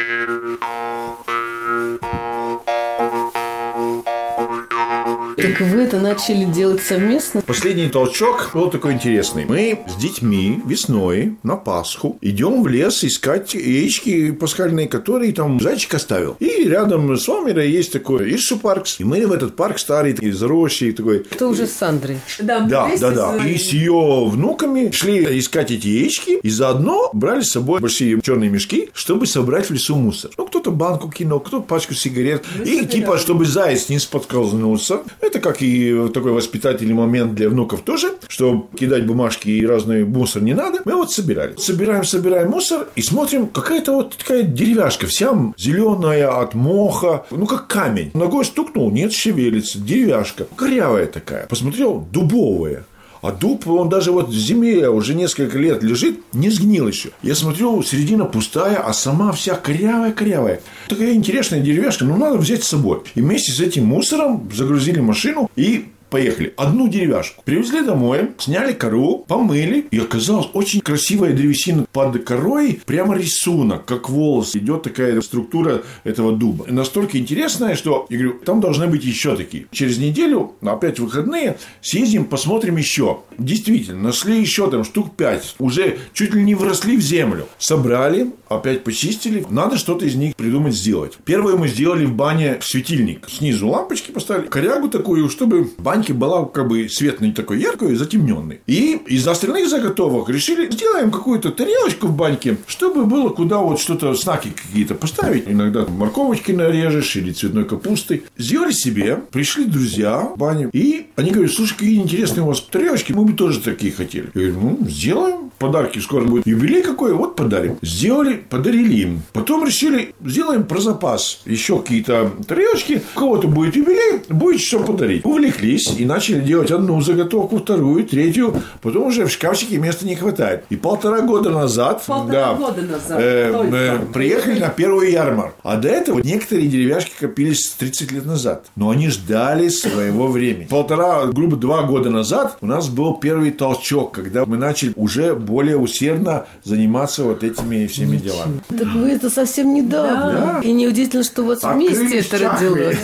Так 5.45 5.61
вы 5.61 5.83
это 5.83 6.01
начали 6.01 6.47
делать 6.47 6.83
совместно? 6.83 7.43
Последний 7.43 7.91
толчок 7.91 8.53
был 8.55 8.71
такой 8.71 8.95
интересный. 8.95 9.45
Мы 9.45 9.79
с 9.87 9.95
детьми 10.01 10.63
весной 10.65 11.37
на 11.43 11.57
Пасху 11.57 12.17
идем 12.23 12.63
в 12.63 12.69
лес 12.69 13.05
искать 13.05 13.53
яички 13.53 14.31
пасхальные, 14.31 14.89
которые 14.89 15.35
там 15.35 15.61
зайчик 15.61 15.93
оставил. 15.93 16.39
И 16.41 16.65
рядом 16.65 17.15
с 17.15 17.29
Омерой 17.29 17.71
есть 17.71 17.93
такой 17.93 18.33
Иршу 18.33 18.59
паркс. 18.59 19.01
И 19.01 19.05
мы 19.05 19.27
в 19.27 19.33
этот 19.33 19.55
парк 19.55 19.79
старый, 19.79 20.15
и 20.15 20.31
заросший, 20.31 20.93
такой 20.93 21.27
Это 21.31 21.47
уже 21.47 21.67
с 21.67 21.73
Сандрой. 21.73 22.21
Да, 22.39 22.61
Да, 22.61 22.91
да, 22.99 23.11
да. 23.11 23.47
И 23.47 23.59
с 23.59 23.69
ее 23.75 24.25
внуками 24.27 24.93
шли 24.93 25.39
искать 25.39 25.71
эти 25.71 25.89
яички, 25.89 26.39
и 26.43 26.49
заодно 26.49 27.11
брали 27.13 27.43
с 27.43 27.51
собой 27.51 27.81
большие 27.81 28.19
черные 28.23 28.49
мешки, 28.49 28.89
чтобы 28.95 29.27
собрать 29.27 29.69
в 29.69 29.75
лесу 29.75 29.95
мусор. 29.97 30.31
Ну, 30.39 30.47
кто-то 30.47 30.71
банку 30.71 31.11
кинул, 31.11 31.41
кто-то 31.41 31.65
пачку 31.65 31.93
сигарет. 31.93 32.47
и 32.65 32.87
типа, 32.87 33.19
чтобы 33.19 33.45
заяц 33.45 33.91
не 33.91 33.99
споткнулся, 33.99 35.03
это 35.21 35.34
это 35.35 35.41
как 35.41 35.63
и 35.63 36.09
такой 36.15 36.33
воспитательный 36.33 36.95
момент 36.95 37.35
для 37.35 37.49
внуков 37.49 37.83
тоже, 37.83 38.15
что 38.29 38.69
кидать 38.79 39.05
бумажки 39.07 39.49
и 39.49 39.67
разный 39.67 40.05
мусор 40.05 40.43
не 40.43 40.55
надо. 40.55 40.81
Мы 40.85 40.95
вот 40.95 41.13
собирали. 41.13 41.57
Собираем, 41.57 42.05
собираем 42.05 42.51
мусор 42.51 42.87
и 42.95 43.03
смотрим, 43.03 43.49
какая-то 43.49 43.93
вот 43.93 44.17
такая 44.17 44.43
деревяшка, 44.43 45.07
вся 45.07 45.35
зеленая 45.57 46.41
от 46.41 46.55
моха, 46.55 47.27
ну 47.31 47.47
как 47.47 47.67
камень. 47.67 48.11
Ногой 48.15 48.45
стукнул, 48.45 48.91
нет, 48.91 49.13
шевелится, 49.13 49.79
деревяшка. 49.79 50.47
Корявая 50.57 51.07
такая. 51.07 51.47
Посмотрел, 51.47 52.07
дубовая. 52.13 52.85
А 53.25 53.33
дуб, 53.33 53.67
он 53.67 53.89
даже 53.89 54.13
вот 54.13 54.29
в 54.29 54.35
зиме 54.35 54.87
уже 54.91 55.15
несколько 55.15 55.59
лет 55.59 55.83
лежит, 55.83 56.21
не 56.35 56.51
сгнил 56.51 56.87
еще. 56.87 57.09
Я 57.23 57.35
смотрю, 57.35 57.83
середина 57.83 58.27
пустая, 58.27 58.77
а 58.77 58.93
сама 58.93 59.33
вся 59.33 59.55
корявая-корявая. 59.55 60.61
Такая 60.91 61.15
интересная 61.15 61.61
деревяшка, 61.61 62.05
ну 62.05 62.19
надо 62.19 62.37
взять 62.37 62.65
с 62.65 62.69
собой. 62.69 63.01
И 63.15 63.23
вместе 63.23 63.51
с 63.51 63.61
этим 63.61 63.87
мусором 63.87 64.51
загрузили 64.55 65.01
машину 65.01 65.51
и 65.57 65.87
Поехали. 66.15 66.55
Одну 66.57 66.87
деревяшку. 66.87 67.43
Привезли 67.45 67.83
домой, 67.83 68.31
сняли 68.39 68.73
кору, 68.73 69.25
помыли. 69.27 69.89
И 69.91 69.99
оказалось 69.99 70.47
очень 70.53 70.81
красивая 70.81 71.33
древесина 71.33 71.87
под 71.91 72.23
корой. 72.23 72.81
Прямо 72.87 73.19
рисунок, 73.19 73.85
как 73.85 74.09
волос. 74.09 74.55
Идет 74.55 74.85
такая 74.85 75.21
структура 75.23 75.83
этого 76.05 76.31
дуба. 76.31 76.67
Настолько 76.69 77.19
интересная, 77.19 77.75
что 77.75 78.07
я 78.11 78.19
говорю, 78.19 78.39
там 78.45 78.61
должны 78.61 78.87
быть 78.87 79.03
еще 79.03 79.35
такие. 79.35 79.67
Через 79.73 79.99
неделю, 79.99 80.53
опять 80.63 81.01
выходные, 81.01 81.57
съездим, 81.81 82.27
посмотрим 82.27 82.77
еще. 82.77 83.23
Действительно, 83.37 84.01
нашли 84.01 84.41
еще 84.41 84.71
там 84.71 84.85
штук 84.85 85.17
пять. 85.17 85.57
Уже 85.59 85.99
чуть 86.13 86.33
ли 86.33 86.45
не 86.45 86.55
вросли 86.55 86.97
в 86.97 87.01
землю. 87.01 87.49
Собрали, 87.59 88.31
опять 88.49 88.85
почистили. 88.85 89.45
Надо 89.51 89.79
что-то 89.79 90.07
из 90.07 90.15
них 90.15 90.37
придумать 90.37 90.77
сделать. 90.77 91.15
Первое 91.25 91.57
мы 91.57 91.67
сделали 91.67 92.05
в 92.05 92.15
бане 92.15 92.59
светильник. 92.63 93.29
Снизу 93.29 93.67
лампочки 93.67 94.13
поставили, 94.13 94.47
корягу 94.47 94.89
такую, 94.89 95.29
чтобы 95.29 95.73
бань 95.77 96.04
баньке 96.05 96.13
была 96.13 96.45
как 96.45 96.69
бы 96.69 96.89
свет 96.89 97.21
не 97.21 97.33
такой 97.33 97.61
яркий, 97.61 97.95
затемненный. 97.95 98.61
И 98.67 99.01
из 99.07 99.27
остальных 99.27 99.69
заготовок 99.69 100.29
решили, 100.29 100.71
сделаем 100.71 101.11
какую-то 101.11 101.51
тарелочку 101.51 102.09
в 102.09 102.17
баньке, 102.17 102.59
чтобы 102.67 103.05
было 103.05 103.31
куда 103.31 103.59
вот 103.59 103.81
что-то, 103.81 104.15
знаки 104.15 104.53
какие-то 104.55 104.95
поставить. 104.95 105.45
Иногда 105.47 105.87
морковочки 105.87 106.53
нарежешь 106.53 107.17
или 107.17 107.33
цветной 107.33 107.65
капусты. 107.65 108.25
Сделали 108.37 108.73
себе, 108.73 109.17
пришли 109.31 109.65
друзья 109.65 110.21
в 110.21 110.39
баню, 110.39 110.71
и 110.73 111.07
они 111.17 111.31
говорят, 111.31 111.53
слушай, 111.53 111.75
какие 111.75 112.01
интересные 112.01 112.45
у 112.45 112.49
вас 112.49 112.61
тарелочки, 112.61 113.13
мы 113.13 113.25
бы 113.25 113.33
тоже 113.33 113.61
такие 113.61 113.93
хотели. 113.93 114.31
Я 114.35 114.53
говорю, 114.53 114.61
ну, 114.61 114.89
сделаем. 114.89 115.45
Подарки 115.57 116.01
скоро 116.01 116.25
будет. 116.25 116.47
Юбилей 116.47 116.83
какой, 116.83 117.15
вот 117.15 117.37
подарим. 117.37 117.79
Сделали, 117.81 118.45
подарили 118.51 118.95
им. 118.97 119.23
Потом 119.33 119.65
решили, 119.65 120.13
сделаем 120.23 120.65
про 120.65 120.81
запас 120.81 121.41
еще 121.47 121.79
какие-то 121.79 122.33
тарелочки. 122.47 123.03
У 123.15 123.19
кого-то 123.19 123.47
будет 123.47 123.77
юбилей, 123.77 124.21
будет 124.29 124.61
что 124.61 124.81
подарить. 124.81 125.25
Увлеклись 125.25 125.84
и 125.89 126.05
начали 126.05 126.41
делать 126.41 126.71
одну 126.71 127.01
заготовку, 127.01 127.59
вторую, 127.59 128.05
третью. 128.05 128.55
Потом 128.83 129.09
уже 129.09 129.27
в 129.27 129.31
шкафчике 129.31 129.79
места 129.79 130.07
не 130.07 130.17
хватает. 130.17 130.65
И 130.71 130.77
полтора 130.77 131.21
года 131.23 131.51
назад, 131.51 132.03
полтора 132.07 132.33
да, 132.33 132.55
года 132.55 132.83
назад 132.83 133.21
э, 133.21 133.53
э, 133.73 133.99
приехали 134.13 134.59
на 134.59 134.69
первую 134.69 135.11
ярмарку. 135.11 135.55
А 135.63 135.77
до 135.77 135.89
этого 135.89 136.21
некоторые 136.21 136.69
деревяшки 136.69 137.13
копились 137.19 137.71
30 137.79 138.13
лет 138.13 138.27
назад. 138.27 138.67
Но 138.77 138.91
они 138.91 139.09
ждали 139.09 139.69
своего 139.69 140.29
времени. 140.29 140.67
Полтора, 140.67 141.27
грубо 141.27 141.57
два 141.57 141.83
года 141.83 142.11
назад 142.11 142.59
у 142.61 142.67
нас 142.67 142.89
был 142.89 143.15
первый 143.15 143.51
толчок, 143.51 144.13
когда 144.13 144.45
мы 144.47 144.57
начали 144.57 144.93
уже 144.97 145.35
более 145.35 145.77
усердно 145.77 146.47
заниматься 146.63 147.25
вот 147.25 147.43
этими 147.43 147.87
всеми 147.87 148.17
делами. 148.17 148.61
Так 148.69 148.89
вы 148.95 149.11
это 149.11 149.31
совсем 149.31 149.75
недавно. 149.75 150.61
И 150.63 150.73
неудивительно, 150.73 151.25
что 151.25 151.43
у 151.43 151.47
вас 151.47 151.63
вместе 151.63 152.19
это 152.19 152.39
родилось. 152.39 152.99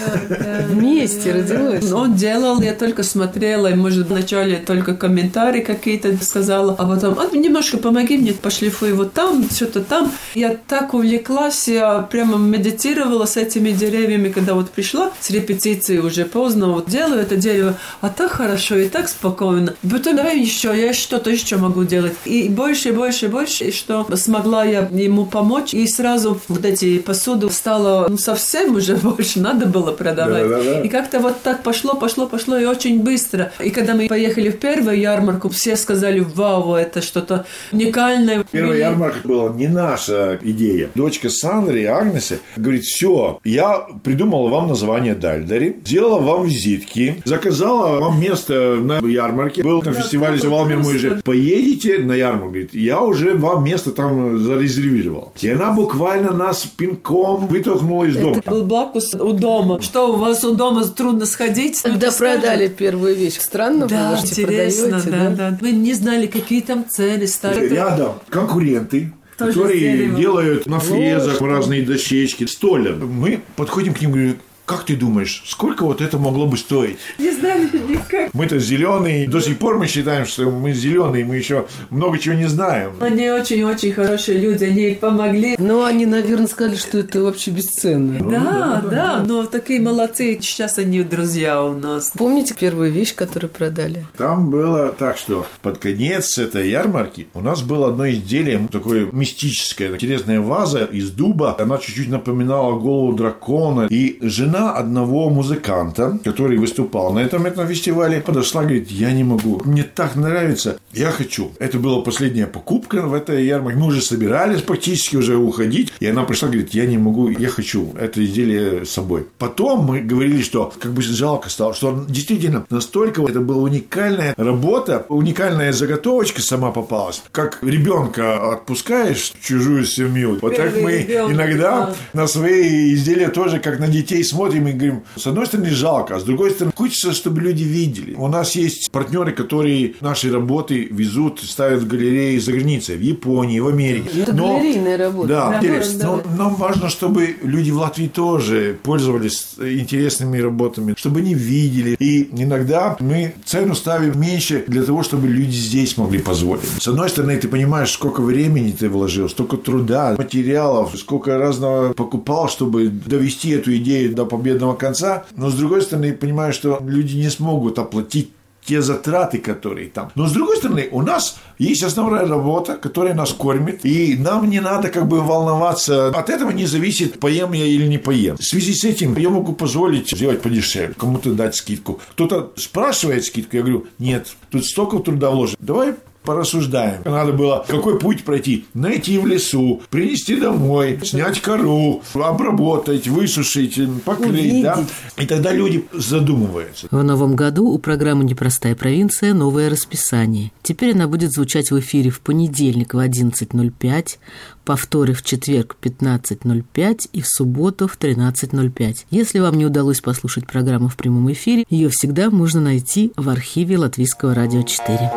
Вместе 0.69 1.33
родилось. 1.33 1.93
Он 1.93 2.15
делал, 2.15 2.61
я 2.71 2.77
только 2.77 3.03
смотрела, 3.03 3.69
и, 3.69 3.75
может, 3.75 4.09
вначале 4.09 4.57
только 4.57 4.95
комментарии 4.95 5.61
какие-то 5.61 6.17
сказала, 6.23 6.75
а 6.79 6.87
потом, 6.87 7.19
а, 7.19 7.37
немножко 7.37 7.79
помоги 7.79 8.17
мне, 8.17 8.33
пошлифуй 8.33 8.93
вот 8.93 9.13
там, 9.13 9.49
что-то 9.51 9.81
там. 9.81 10.13
Я 10.35 10.57
так 10.69 10.95
увлеклась, 10.95 11.69
я 11.69 12.01
прямо 12.03 12.39
медитировала 12.39 13.27
с 13.27 13.37
этими 13.37 13.71
деревьями, 13.71 14.29
когда 14.31 14.55
вот 14.55 14.71
пришла 14.71 15.11
с 15.21 15.31
репетиции 15.31 15.99
уже 15.99 16.25
поздно, 16.25 16.69
вот 16.69 16.89
делаю 16.89 17.21
это 17.21 17.37
дерево, 17.37 17.77
а 18.01 18.09
так 18.09 18.31
хорошо 18.33 18.77
и 18.77 18.89
так 18.89 19.09
спокойно. 19.09 19.75
Потом 19.91 20.17
давай 20.17 20.39
еще, 20.39 20.73
я 20.77 20.93
что-то 20.93 21.31
еще 21.31 21.57
могу 21.57 21.85
делать. 21.85 22.15
И 22.25 22.49
больше, 22.49 22.91
и 22.91 22.93
больше, 22.93 23.27
и 23.27 23.29
больше, 23.29 23.65
и 23.65 23.73
что 23.73 24.07
смогла 24.17 24.65
я 24.65 24.89
ему 24.93 25.27
помочь, 25.27 25.75
и 25.75 25.87
сразу 25.87 26.41
вот 26.49 26.65
эти 26.65 26.99
посуду 26.99 27.51
стало 27.51 28.07
ну, 28.09 28.19
совсем 28.19 28.77
уже 28.77 28.97
больше 29.03 29.41
надо 29.41 29.67
было 29.67 29.93
продавать. 29.93 30.49
Да, 30.49 30.59
да, 30.59 30.65
да. 30.65 30.81
И 30.83 30.89
как-то 30.89 31.19
вот 31.19 31.43
так 31.43 31.63
пошло, 31.63 31.95
пошло, 31.95 32.27
пошло, 32.27 32.60
и 32.61 32.65
очень 32.65 33.03
быстро. 33.03 33.53
И 33.61 33.71
когда 33.71 33.95
мы 33.95 34.09
поехали 34.09 34.51
в 34.51 34.59
первую 34.59 34.99
ярмарку, 34.99 35.49
все 35.49 35.77
сказали, 35.77 36.21
вау, 36.21 36.75
это 36.75 37.03
что-то 37.03 37.47
уникальное. 37.73 38.45
Первая 38.51 38.79
ярмарка 38.79 39.27
была 39.27 39.51
не 39.51 39.69
наша 39.69 40.39
идея. 40.43 40.91
Дочка 40.95 41.31
Сандри, 41.31 41.85
Агнеса, 41.85 42.39
говорит, 42.57 42.85
все, 42.85 43.41
я 43.45 43.87
придумала 44.03 44.49
вам 44.49 44.69
название 44.69 45.15
Дальдари, 45.15 45.77
сделала 45.85 46.21
вам 46.21 46.47
визитки, 46.47 47.23
заказала 47.25 48.01
вам 48.01 48.21
место 48.21 48.77
на 48.81 48.99
ярмарке, 49.07 49.63
был 49.63 49.83
на 49.83 49.93
фестивале 49.93 50.39
Валмир 50.49 50.79
мы 50.79 50.99
же 50.99 51.21
поедете 51.25 51.99
на 51.99 52.13
ярмарку, 52.13 52.49
говорит, 52.49 52.75
я 52.75 53.01
уже 53.01 53.35
вам 53.35 53.65
место 53.65 53.93
там 53.93 54.39
зарезервировал. 54.39 55.33
И 55.41 55.49
она 55.49 55.73
буквально 55.73 56.33
нас 56.33 56.65
пинком 56.65 57.47
вытолкнула 57.47 58.05
из 58.05 58.17
дома. 58.17 58.39
Это 58.39 58.51
был 58.51 58.65
Блакус 58.65 59.15
у 59.15 59.33
дома. 59.33 59.81
Что, 59.81 60.13
у 60.13 60.17
вас 60.17 60.45
у 60.45 60.55
дома 60.55 60.85
трудно 60.85 61.27
сходить? 61.27 61.81
Ну, 61.85 61.99
ты 61.99 62.11
скажешь. 62.11 62.43
Продали 62.53 62.69
первую 62.69 63.15
вещь, 63.17 63.39
странно 63.39 63.87
Да, 63.87 64.11
было, 64.11 64.17
что 64.19 64.29
интересно, 64.43 65.01
продаете, 65.01 65.11
да, 65.11 65.51
да. 65.51 65.59
Мы 65.61 65.71
не 65.73 65.95
знали, 65.95 66.27
какие 66.27 66.61
там 66.61 66.85
цены 66.89 67.27
ставят. 67.27 67.71
Рядом 67.71 68.15
конкуренты, 68.29 69.13
Тоже 69.39 69.53
которые 69.53 69.81
дерева. 69.81 70.19
делают 70.19 70.67
на 70.67 70.81
фрезах 70.81 71.41
разные 71.41 71.83
дощечки, 71.83 72.45
столер. 72.47 72.97
Мы 72.97 73.41
подходим 73.57 73.95
к 73.95 74.01
ним 74.01 74.11
и 74.11 74.13
говорим, 74.15 74.37
как 74.71 74.85
ты 74.85 74.95
думаешь, 74.95 75.43
сколько 75.47 75.85
вот 75.85 76.01
это 76.01 76.17
могло 76.17 76.47
бы 76.47 76.57
стоить? 76.57 76.97
Не 77.19 77.33
знали 77.33 77.69
никак. 77.89 78.33
Мы-то 78.33 78.61
зеленые, 78.61 79.29
до 79.29 79.41
сих 79.41 79.59
пор 79.59 79.79
мы 79.79 79.89
считаем, 79.89 80.27
что 80.27 80.49
мы 80.49 80.73
зеленые, 80.73 81.25
мы 81.25 81.39
еще 81.39 81.67
много 81.91 82.21
чего 82.21 82.37
не 82.37 82.47
знаем. 82.47 82.93
Они 83.01 83.29
очень-очень 83.31 83.93
хорошие 83.93 84.39
люди, 84.39 84.63
они 84.63 84.95
помогли. 84.95 85.57
Но 85.59 85.85
они, 85.85 86.07
наверное, 86.07 86.47
сказали, 86.47 86.77
что 86.77 86.99
это 86.99 87.21
вообще 87.21 87.51
бесценно. 87.51 88.21
Да, 88.31 88.85
да, 88.89 89.25
но 89.27 89.45
такие 89.47 89.81
молодцы. 89.81 90.39
Сейчас 90.41 90.79
они 90.79 91.03
друзья 91.03 91.65
у 91.65 91.75
нас. 91.75 92.13
Помните 92.17 92.55
первую 92.55 92.93
вещь, 92.93 93.17
которую 93.17 93.51
продали? 93.51 94.07
Там 94.17 94.51
было 94.51 94.93
так, 94.93 95.19
что 95.19 95.49
под 95.63 95.79
конец 95.79 96.39
этой 96.39 96.71
ярмарки 96.71 97.27
у 97.35 97.41
нас 97.41 97.63
было 97.63 97.89
одно 97.89 98.09
изделие, 98.09 98.69
такое 98.71 99.09
мистическое, 99.11 99.95
интересная 99.95 100.41
ваза 100.41 100.85
из 100.85 101.11
дуба. 101.11 101.57
Она 101.59 101.79
чуть-чуть 101.79 102.09
напоминала 102.09 102.79
голову 102.79 103.15
дракона. 103.15 103.89
И 103.91 104.19
жена 104.21 104.60
одного 104.69 105.31
музыканта, 105.31 106.19
который 106.25 106.59
выступал 106.59 107.13
на 107.13 107.21
этом, 107.21 107.47
этом 107.47 107.67
фестивале, 107.67 108.21
подошла, 108.21 108.63
говорит, 108.63 108.91
я 108.91 109.13
не 109.13 109.25
могу, 109.25 109.61
мне 109.65 109.83
так 109.83 110.17
нравится, 110.17 110.79
я 110.93 111.11
хочу. 111.11 111.53
Это 111.59 111.79
была 111.79 112.03
последняя 112.03 112.47
покупка 112.47 113.03
в 113.03 113.15
этой 113.15 113.47
ярмарке. 113.47 113.79
Мы 113.79 113.87
уже 113.87 114.03
собирались 114.03 114.63
практически 114.63 115.17
уже 115.17 115.37
уходить. 115.37 115.93
И 116.01 116.07
она 116.07 116.25
пришла, 116.25 116.49
говорит, 116.49 116.75
я 116.75 116.87
не 116.87 116.99
могу, 116.99 117.31
я 117.31 117.49
хочу 117.49 117.93
это 117.99 118.25
изделие 118.25 118.85
с 118.85 118.91
собой. 118.91 119.27
Потом 119.39 119.85
мы 119.85 120.01
говорили, 120.01 120.43
что 120.43 120.73
как 120.79 120.93
бы 120.93 121.03
жалко 121.03 121.49
стало, 121.49 121.75
что 121.75 122.05
действительно 122.09 122.67
настолько 122.71 123.23
это 123.23 123.41
была 123.41 123.63
уникальная 123.63 124.35
работа, 124.37 125.07
уникальная 125.09 125.73
заготовочка 125.73 126.43
сама 126.43 126.71
попалась. 126.73 127.23
Как 127.31 127.59
ребенка 127.63 128.53
отпускаешь 128.53 129.33
в 129.39 129.47
чужую 129.47 129.85
семью. 129.85 130.39
Вот 130.43 130.57
так 130.57 130.75
Первый 130.75 130.83
мы 130.83 130.99
ребенок, 131.03 131.33
иногда 131.33 131.87
да. 131.87 131.95
на 132.13 132.27
свои 132.27 132.95
изделия 132.95 133.29
тоже 133.29 133.61
как 133.61 133.79
на 133.79 133.89
детей 133.89 134.25
смотрим 134.25 134.40
и 134.49 134.73
говорим, 134.73 135.03
с 135.17 135.27
одной 135.27 135.47
стороны 135.47 135.71
жалко, 135.71 136.17
а 136.17 136.21
с 136.21 136.25
другой 136.25 136.51
стороны 136.51 136.73
хочется, 136.77 137.13
чтобы 137.13 137.41
люди 137.41 137.63
видели. 137.63 138.15
У 138.15 138.29
нас 138.29 138.55
есть 138.57 138.91
партнеры, 138.91 139.33
которые 139.33 139.95
наши 140.01 140.33
работы 140.33 140.89
везут, 140.91 141.41
ставят 141.41 141.83
в 141.83 141.87
галереи 141.87 142.39
за 142.39 142.53
границей, 142.53 142.97
в 142.97 143.01
Японии, 143.03 143.61
в 143.61 143.69
Америке. 143.69 144.09
Это 144.23 144.33
Но- 144.33 144.59
галерейная 144.59 144.99
работа. 144.99 145.29
Да, 145.29 145.57
интересно. 145.57 145.99
да. 145.99 146.07
Но 146.07 146.23
нам 146.37 146.55
важно, 146.55 146.89
чтобы 146.89 147.37
люди 147.43 147.71
в 147.71 147.77
Латвии 147.79 148.09
тоже 148.09 148.79
пользовались 148.83 149.55
интересными 149.59 150.39
работами, 150.39 150.95
чтобы 150.97 151.21
они 151.21 151.35
видели. 151.35 151.97
И 151.99 152.29
иногда 152.33 152.97
мы 153.01 153.35
цену 153.45 153.75
ставим 153.75 154.21
меньше 154.21 154.65
для 154.67 154.83
того, 154.83 155.03
чтобы 155.03 155.29
люди 155.29 155.57
здесь 155.57 155.97
могли 155.97 156.19
позволить. 156.19 156.63
С 156.79 156.89
одной 156.89 157.09
стороны, 157.09 157.37
ты 157.37 157.49
понимаешь, 157.49 157.91
сколько 157.93 158.21
времени 158.21 158.71
ты 158.73 158.89
вложил, 158.89 159.29
столько 159.29 159.57
труда, 159.57 160.15
материалов, 160.19 160.93
сколько 160.97 161.39
разного 161.39 161.93
покупал, 161.93 162.49
чтобы 162.49 162.89
довести 162.89 163.51
эту 163.51 163.77
идею 163.77 164.15
до 164.15 164.25
победного 164.31 164.75
конца. 164.75 165.25
Но 165.37 165.51
с 165.51 165.55
другой 165.55 165.83
стороны, 165.83 166.13
понимаешь, 166.15 166.55
что 166.55 166.81
люди 166.87 167.17
не 167.17 167.29
смогут 167.29 167.79
оплатить 167.79 168.31
те 168.65 168.83
затраты, 168.83 169.39
которые 169.39 169.89
там. 169.89 170.11
Но 170.15 170.27
с 170.27 170.33
другой 170.33 170.57
стороны, 170.57 170.89
у 170.93 171.03
нас 171.03 171.39
есть 171.59 171.83
основная 171.83 172.27
работа, 172.27 172.77
которая 172.77 173.15
нас 173.15 173.33
кормит, 173.33 173.85
и 173.85 174.17
нам 174.17 174.49
не 174.49 174.61
надо 174.61 174.89
как 174.89 175.09
бы 175.09 175.21
волноваться. 175.21 176.09
От 176.09 176.31
этого 176.31 176.51
не 176.51 176.67
зависит, 176.67 177.19
поем 177.21 177.53
я 177.53 177.65
или 177.65 177.87
не 177.87 177.99
поем. 177.99 178.37
В 178.37 178.45
связи 178.45 178.75
с 178.75 178.85
этим 178.85 179.17
я 179.17 179.31
могу 179.31 179.55
позволить 179.55 180.11
сделать 180.11 180.43
подешевле, 180.43 180.95
кому-то 180.95 181.33
дать 181.33 181.55
скидку. 181.57 182.01
Кто-то 182.13 182.53
спрашивает 182.57 183.25
скидку, 183.25 183.57
я 183.57 183.63
говорю, 183.63 183.87
нет, 183.99 184.29
тут 184.51 184.65
столько 184.65 184.99
труда 184.99 185.31
вложено. 185.31 185.57
Давай 185.61 185.95
порассуждаем. 186.25 187.03
Надо 187.05 187.33
было 187.33 187.65
какой 187.67 187.99
путь 187.99 188.25
пройти? 188.25 188.67
Найти 188.75 189.19
в 189.19 189.27
лесу, 189.27 189.83
принести 189.91 190.37
домой, 190.37 190.99
снять 191.03 191.41
кору, 191.41 192.03
обработать, 192.15 193.09
высушить, 193.09 193.79
поклеить, 194.05 194.63
да? 194.63 194.85
И 195.17 195.27
тогда 195.27 195.53
люди 195.53 195.87
задумываются. 195.93 196.87
В 196.91 197.03
новом 197.03 197.37
году 197.37 197.69
у 197.69 197.79
программы 197.79 198.25
«Непростая 198.25 198.75
провинция» 198.75 199.35
новое 199.35 199.71
расписание. 199.71 200.53
Теперь 200.63 200.95
она 200.95 201.09
будет 201.09 201.33
звучать 201.33 201.71
в 201.71 201.79
эфире 201.81 202.11
в 202.11 202.21
понедельник 202.21 202.95
в 202.95 202.99
11.05, 202.99 204.19
повторы 204.65 205.15
в 205.15 205.23
четверг 205.23 205.77
в 205.81 205.85
15.05 205.85 207.11
и 207.13 207.21
в 207.23 207.27
субботу 207.27 207.89
в 207.89 207.99
13.05. 207.99 209.07
Если 209.11 209.39
вам 209.39 209.57
не 209.57 209.67
удалось 209.67 210.01
послушать 210.01 210.47
программу 210.47 210.89
в 210.89 210.97
прямом 210.97 211.31
эфире, 211.33 211.65
ее 211.69 211.89
всегда 211.89 212.31
можно 212.31 212.61
найти 212.61 213.13
в 213.17 213.29
архиве 213.29 213.79
Латвийского 213.79 214.35
радио 214.35 214.63
4. 214.63 215.11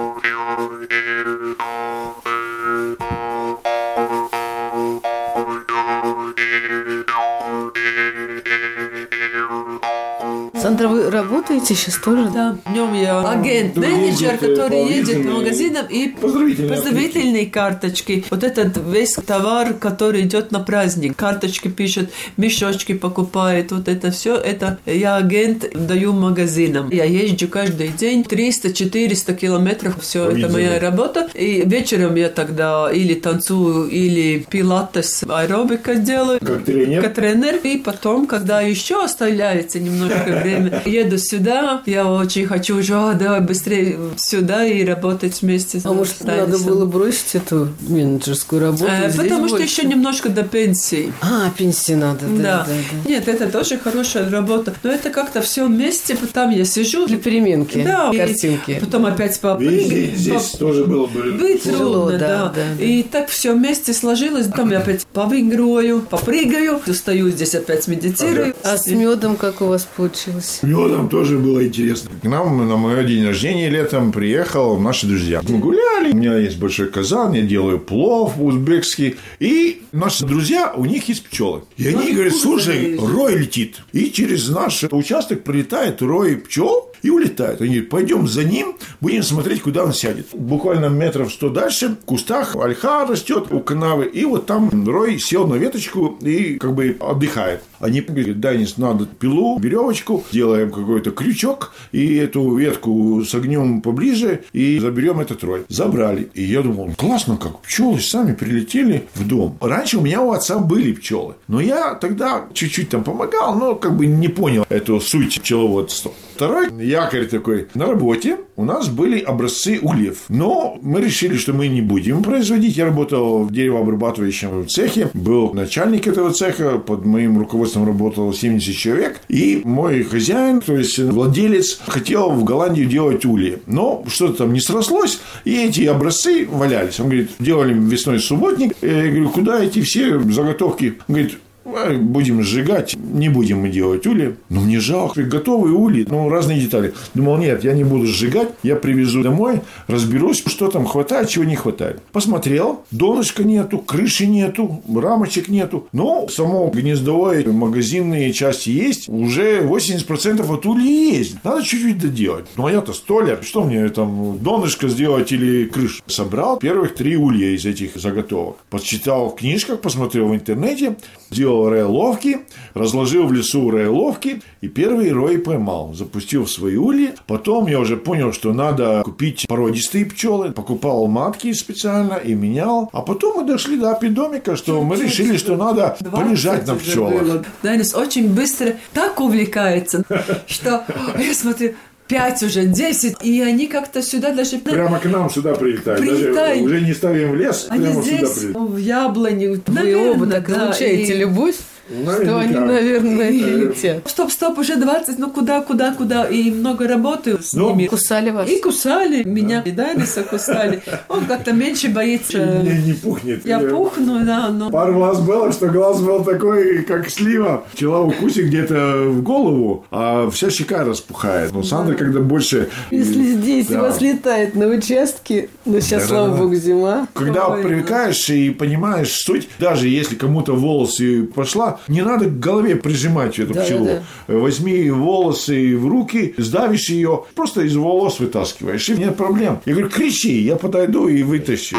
Сандра, 10.73 10.87
вы 10.87 11.11
работаете 11.11 11.75
сейчас 11.75 11.97
тоже? 11.97 12.31
Да, 12.33 12.57
днем 12.67 12.93
я 12.95 13.19
агент, 13.21 13.75
Вы 13.75 13.85
менеджер, 13.85 14.31
ездите 14.31 14.55
который 14.55 14.85
едет 14.87 15.23
по 15.23 15.31
магазинам 15.33 15.85
и 15.87 16.07
Поздравительные 16.07 16.69
поздравительные 16.69 17.45
карточки. 17.45 18.25
Вот 18.31 18.43
этот 18.43 18.77
весь 18.87 19.13
товар, 19.13 19.75
который 19.75 20.21
идет 20.21 20.51
на 20.51 20.59
праздник. 20.59 21.15
Карточки 21.15 21.67
пишет, 21.67 22.11
мешочки 22.37 22.93
покупает, 22.93 23.71
вот 23.71 23.87
это 23.87 24.09
все. 24.09 24.35
Это 24.35 24.79
я 24.87 25.15
агент 25.15 25.69
даю 25.75 26.13
магазинам. 26.13 26.89
Я 26.89 27.03
езжу 27.03 27.47
каждый 27.47 27.89
день 27.89 28.21
300-400 28.21 29.35
километров. 29.35 30.01
Все 30.01 30.25
это 30.25 30.35
Видимо. 30.35 30.53
моя 30.53 30.79
работа. 30.79 31.29
И 31.35 31.61
вечером 31.67 32.15
я 32.15 32.29
тогда 32.29 32.91
или 32.91 33.13
танцую, 33.13 33.89
или 33.89 34.43
пилатес, 34.49 35.23
аэробика 35.29 35.95
делаю. 35.95 36.39
Как 36.39 36.63
тренер? 36.63 37.03
Как 37.03 37.13
тренер. 37.13 37.55
И 37.63 37.77
потом, 37.77 38.25
когда 38.25 38.61
еще 38.61 39.03
оставляется 39.03 39.79
немножко 39.79 40.41
время, 40.63 40.81
еду 40.85 41.17
сюда. 41.17 41.81
Я 41.85 42.07
очень 42.07 42.45
хочу 42.47 42.77
уже, 42.77 42.93
а, 42.95 43.13
давай 43.13 43.41
быстрее 43.41 43.97
сюда 44.17 44.65
и 44.65 44.83
работать 44.83 45.41
вместе 45.41 45.81
А 45.83 45.93
может, 45.93 46.23
надо 46.23 46.43
Тайнисом. 46.45 46.65
было 46.67 46.85
бросить 46.85 47.35
эту 47.35 47.69
менеджерскую 47.81 48.61
работу? 48.61 48.85
Э, 48.85 49.09
здесь 49.09 49.15
Потому 49.21 49.47
что 49.47 49.57
больше? 49.57 49.63
еще 49.81 49.87
немножко 49.87 50.29
до 50.29 50.43
пенсии. 50.43 51.13
А, 51.21 51.51
пенсии 51.57 51.93
надо, 51.93 52.25
да, 52.27 52.41
Да. 52.43 52.65
да, 52.67 52.73
да. 53.03 53.09
Нет, 53.09 53.27
это 53.27 53.49
тоже 53.49 53.77
хорошая 53.77 54.29
работа. 54.29 54.73
Но 54.83 54.91
это 54.91 55.09
как-то 55.09 55.41
все 55.41 55.65
вместе, 55.65 56.17
там 56.33 56.49
я 56.51 56.65
сижу. 56.65 57.07
Для 57.07 57.17
переменки, 57.17 57.83
Да, 57.83 58.09
и 58.13 58.17
картинки. 58.17 58.77
потом 58.79 59.05
опять 59.05 59.31
Видите, 59.33 59.41
попрыгать. 59.41 60.17
здесь 60.17 60.49
тоже 60.51 60.85
было 60.85 61.07
бы 61.07 61.31
Быть 61.33 61.63
Тяжело, 61.63 62.09
трудно, 62.09 62.19
да, 62.19 62.27
да, 62.27 62.43
да, 62.55 62.61
да. 62.77 62.83
И 62.83 63.03
так 63.03 63.29
все 63.29 63.53
вместе 63.53 63.93
сложилось. 63.93 64.47
Потом 64.47 64.71
я 64.71 64.79
опять 64.79 65.05
повыигрываю, 65.07 66.01
попрыгаю, 66.01 66.81
устаю 66.85 67.29
здесь 67.29 67.55
опять 67.55 67.87
медитирую. 67.87 68.53
А 68.63 68.77
с 68.77 68.87
медом 68.87 69.35
как 69.35 69.61
у 69.61 69.65
вас 69.65 69.87
получилось? 69.95 70.52
Медом 70.61 71.09
тоже 71.09 71.37
было 71.37 71.65
интересно. 71.65 72.11
К 72.21 72.25
нам 72.25 72.67
на 72.67 72.77
мой 72.77 73.03
день 73.05 73.25
рождения 73.25 73.69
летом 73.69 74.11
приехал 74.11 74.79
наши 74.79 75.07
друзья. 75.07 75.41
Мы 75.47 75.57
гуляли, 75.57 76.11
у 76.11 76.15
меня 76.15 76.37
есть 76.37 76.57
большой 76.59 76.89
казан, 76.89 77.33
я 77.33 77.41
делаю 77.41 77.79
плов 77.79 78.33
узбекский. 78.39 79.15
И 79.39 79.81
наши 79.91 80.25
друзья, 80.25 80.73
у 80.75 80.85
них 80.85 81.09
есть 81.09 81.23
пчелы. 81.23 81.63
И 81.77 81.87
они 81.87 82.11
говорят, 82.11 82.35
слушай, 82.35 82.97
рой 82.97 83.37
летит. 83.37 83.81
И 83.91 84.11
через 84.11 84.49
наш 84.49 84.83
участок 84.91 85.43
прилетает 85.43 86.01
рой 86.01 86.37
пчел 86.37 86.92
и 87.03 87.09
улетает. 87.09 87.61
Они 87.61 87.69
говорят, 87.69 87.89
пойдем 87.89 88.27
за 88.27 88.43
ним, 88.43 88.75
будем 89.01 89.21
смотреть, 89.21 89.61
куда 89.61 89.83
он 89.83 89.93
сядет. 89.93 90.27
Буквально 90.33 90.87
метров 90.87 91.31
сто 91.31 91.49
дальше, 91.49 91.89
в 91.89 92.05
кустах 92.05 92.55
ольха 92.55 93.05
растет 93.05 93.47
у 93.51 93.59
канавы, 93.59 94.05
и 94.05 94.25
вот 94.25 94.45
там 94.45 94.69
рой 94.87 95.19
сел 95.19 95.45
на 95.45 95.55
веточку 95.55 96.17
и 96.21 96.55
как 96.55 96.73
бы 96.73 96.97
отдыхает. 96.99 97.61
Они 97.79 98.01
говорят, 98.01 98.39
Данис, 98.39 98.77
надо 98.77 99.05
пилу, 99.05 99.59
веревочку, 99.59 100.23
делаем 100.31 100.71
какой-то 100.71 101.11
крючок, 101.11 101.73
и 101.91 102.15
эту 102.15 102.55
ветку 102.55 103.23
согнем 103.25 103.81
поближе, 103.81 104.45
и 104.53 104.79
заберем 104.79 105.19
этот 105.19 105.43
рой. 105.43 105.65
Забрали. 105.67 106.29
И 106.33 106.43
я 106.43 106.61
думал, 106.61 106.91
классно, 106.97 107.35
как 107.35 107.59
пчелы 107.59 107.99
сами 107.99 108.33
прилетели 108.33 109.07
в 109.15 109.27
дом. 109.27 109.57
Раньше 109.59 109.97
у 109.97 110.01
меня 110.01 110.21
у 110.21 110.31
отца 110.31 110.59
были 110.59 110.93
пчелы, 110.93 111.35
но 111.49 111.59
я 111.59 111.95
тогда 111.95 112.45
чуть-чуть 112.53 112.89
там 112.89 113.03
помогал, 113.03 113.55
но 113.55 113.75
как 113.75 113.97
бы 113.97 114.05
не 114.05 114.29
понял 114.29 114.65
эту 114.69 115.01
суть 115.01 115.41
пчеловодства. 115.41 116.13
Второй 116.35 116.69
якорь 116.93 117.25
такой. 117.25 117.67
На 117.73 117.87
работе 117.87 118.37
у 118.55 118.65
нас 118.65 118.87
были 118.87 119.19
образцы 119.19 119.79
ульев. 119.81 120.25
Но 120.29 120.77
мы 120.81 121.01
решили, 121.01 121.37
что 121.37 121.53
мы 121.53 121.67
не 121.67 121.81
будем 121.81 122.23
производить. 122.23 122.77
Я 122.77 122.85
работал 122.85 123.43
в 123.43 123.51
деревообрабатывающем 123.51 124.67
цехе. 124.67 125.09
Был 125.13 125.53
начальник 125.53 126.07
этого 126.07 126.31
цеха. 126.31 126.77
Под 126.77 127.05
моим 127.05 127.39
руководством 127.39 127.85
работало 127.85 128.33
70 128.33 128.75
человек. 128.75 129.21
И 129.27 129.61
мой 129.63 130.03
хозяин, 130.03 130.61
то 130.61 130.77
есть 130.77 130.99
владелец, 130.99 131.79
хотел 131.85 132.29
в 132.29 132.43
Голландию 132.43 132.85
делать 132.85 133.25
ульи. 133.25 133.59
Но 133.65 134.03
что-то 134.07 134.39
там 134.39 134.53
не 134.53 134.61
срослось. 134.61 135.19
И 135.45 135.55
эти 135.55 135.85
образцы 135.85 136.47
валялись. 136.49 136.99
Он 136.99 137.07
говорит, 137.07 137.31
делали 137.39 137.73
весной 137.73 138.19
субботник. 138.19 138.75
Я 138.81 139.07
говорю, 139.07 139.29
куда 139.29 139.63
эти 139.63 139.81
все 139.81 140.19
заготовки? 140.19 140.95
Он 141.07 141.15
говорит, 141.15 141.33
«А, 141.33 141.37
будем 141.65 142.43
сжигать, 142.43 142.95
не 142.95 143.29
будем 143.29 143.59
мы 143.59 143.69
делать 143.69 144.05
ули. 144.05 144.35
Ну, 144.49 144.61
мне 144.61 144.79
жалко, 144.79 145.23
готовые 145.23 145.73
ули, 145.75 146.05
ну, 146.09 146.29
разные 146.29 146.59
детали. 146.59 146.93
Думал, 147.13 147.37
нет, 147.37 147.63
я 147.63 147.73
не 147.73 147.83
буду 147.83 148.05
сжигать, 148.05 148.49
я 148.63 148.75
привезу 148.75 149.23
домой, 149.23 149.61
разберусь, 149.87 150.43
что 150.45 150.69
там 150.69 150.85
хватает, 150.85 151.29
чего 151.29 151.45
не 151.45 151.55
хватает. 151.55 152.01
Посмотрел, 152.11 152.83
донышка 152.91 153.43
нету, 153.43 153.79
крыши 153.79 154.27
нету, 154.27 154.81
рамочек 154.93 155.47
нету. 155.47 155.87
Но 155.91 156.27
само 156.27 156.69
гнездовое, 156.69 157.45
магазинные 157.47 158.33
части 158.33 158.69
есть, 158.69 159.09
уже 159.09 159.61
80% 159.61 160.53
от 160.53 160.65
ули 160.65 160.87
есть. 160.87 161.43
Надо 161.43 161.63
чуть-чуть 161.63 161.99
доделать. 161.99 162.45
Ну, 162.55 162.65
а 162.65 162.71
я-то 162.71 162.93
столяр, 162.93 163.43
что 163.43 163.63
мне 163.63 163.87
там, 163.89 164.37
донышко 164.39 164.87
сделать 164.89 165.31
или 165.31 165.65
крышу? 165.65 166.03
Собрал 166.07 166.57
первых 166.57 166.95
три 166.95 167.17
улья 167.17 167.55
из 167.55 167.65
этих 167.65 167.95
заготовок. 167.95 168.57
Почитал 168.69 169.29
в 169.29 169.35
книжках, 169.35 169.81
посмотрел 169.81 170.27
в 170.27 170.35
интернете, 170.35 170.95
сделал 171.33 171.69
рейловки, 171.69 172.39
разложил 172.73 173.27
в 173.27 173.33
лесу 173.33 173.69
рейловки 173.69 174.41
и 174.61 174.67
первый 174.67 175.11
рой 175.11 175.39
поймал. 175.39 175.93
Запустил 175.93 176.45
в 176.45 176.51
свои 176.51 176.77
ульи. 176.77 177.13
Потом 177.27 177.67
я 177.67 177.79
уже 177.79 177.97
понял, 177.97 178.31
что 178.31 178.53
надо 178.53 179.01
купить 179.03 179.45
породистые 179.47 180.05
пчелы. 180.05 180.51
Покупал 180.51 181.07
матки 181.07 181.51
специально 181.53 182.13
и 182.13 182.33
менял. 182.33 182.89
А 182.93 183.01
потом 183.01 183.37
мы 183.37 183.47
дошли 183.47 183.77
до 183.77 183.91
апидомика, 183.91 184.55
что 184.55 184.81
мы 184.81 184.95
решили, 184.95 185.37
что 185.37 185.57
надо 185.57 185.97
полежать 186.11 186.67
на 186.67 186.75
20 186.75 186.87
уже 186.87 186.91
пчелах. 186.91 187.45
Данис 187.61 187.93
очень 187.93 188.33
быстро 188.33 188.75
так 188.93 189.19
увлекается, 189.19 190.03
что 190.47 190.85
я 191.17 191.33
смотрю, 191.33 191.73
пять 192.13 192.43
уже, 192.43 192.65
десять, 192.65 193.15
и 193.23 193.41
они 193.41 193.67
как-то 193.67 194.01
сюда 194.01 194.31
даже... 194.33 194.57
Прямо 194.59 194.99
к 194.99 195.05
нам 195.05 195.29
сюда 195.29 195.53
прилетают. 195.55 195.99
Прилетают. 196.01 196.35
Даже 196.35 196.63
уже 196.63 196.81
не 196.81 196.93
ставим 196.93 197.31
в 197.31 197.35
лес, 197.35 197.67
Они 197.69 197.85
прямо 197.85 198.03
сюда 198.03 198.17
здесь, 198.17 198.29
прилетают. 198.37 198.69
в 198.71 198.77
яблони. 198.77 199.47
Вы 199.47 199.61
Наверное, 199.67 200.11
оба 200.11 200.25
так 200.27 200.47
да, 200.47 200.53
излучаете 200.71 201.13
и- 201.13 201.17
любовь, 201.17 201.55
что 201.87 202.37
они, 202.39 202.53
наверное, 202.55 203.29
и 203.29 203.39
летят. 203.39 204.07
Стоп, 204.09 204.31
стоп, 204.31 204.57
уже 204.59 204.75
20, 204.77 205.19
ну 205.19 205.29
куда, 205.29 205.61
куда, 205.61 205.93
куда? 205.93 206.25
И 206.25 206.49
много 206.51 206.87
работаю 206.87 207.41
с 207.41 207.53
Ну, 207.53 207.71
ними. 207.75 207.87
Кусали 207.87 208.29
вас? 208.29 208.49
И 208.49 208.59
кусали 208.61 209.23
меня, 209.23 209.61
и 209.61 209.71
Даниса 209.71 210.23
кусали. 210.23 210.81
Он 211.09 211.25
как-то 211.25 211.51
меньше 211.51 211.89
боится. 211.89 212.37
Не, 212.63 212.81
не 212.81 212.93
пухнет. 212.93 213.45
Я 213.45 213.59
пухну, 213.59 214.25
да, 214.25 214.49
но... 214.49 214.69
Пару 214.69 214.99
раз 215.01 215.19
было, 215.19 215.51
что 215.51 215.67
глаз 215.67 216.01
был 216.01 216.23
такой, 216.23 216.83
как 216.83 217.09
слива. 217.09 217.65
Пчела 217.73 217.99
укусит 218.01 218.45
где-то 218.47 219.03
в 219.09 219.21
голову, 219.21 219.85
а 219.91 220.29
вся 220.29 220.49
щека 220.49 220.83
распухает. 220.83 221.51
Но 221.51 221.63
Сандра, 221.63 221.95
когда 221.95 222.19
больше... 222.19 222.69
Если 222.91 223.23
здесь 223.23 223.67
Да. 223.67 223.79
у 223.79 223.81
вас 223.83 223.99
летает 224.01 224.55
на 224.55 224.67
участке, 224.67 225.49
но 225.65 225.79
сейчас, 225.79 226.07
слава 226.07 226.27
Да-да-да. 226.27 226.43
богу, 226.43 226.55
зима. 226.55 227.07
Когда 227.13 227.47
Ой, 227.47 227.63
привыкаешь 227.63 228.29
и 228.29 228.49
понимаешь 228.51 229.11
суть, 229.11 229.49
даже 229.59 229.87
если 229.89 230.15
кому-то 230.15 230.53
волосы 230.53 231.23
пошла, 231.23 231.72
не 231.87 232.01
надо 232.01 232.25
к 232.25 232.39
голове 232.39 232.75
прижимать 232.75 233.39
эту 233.39 233.53
Да, 233.53 233.63
пчелу. 233.63 233.85
да, 233.85 234.03
Возьми 234.27 234.89
волосы 234.89 235.77
в 235.77 235.87
руки, 235.87 236.33
сдавишь 236.37 236.89
ее, 236.89 237.25
просто 237.35 237.61
из 237.61 237.75
волос 237.75 238.19
вытаскиваешь, 238.19 238.87
и 238.89 238.93
нет 238.97 239.15
проблем. 239.17 239.59
Я 239.65 239.73
говорю, 239.73 239.89
кричи, 239.89 240.41
я 240.41 240.55
подойду 240.55 241.07
и 241.07 241.23
вытащу. 241.23 241.77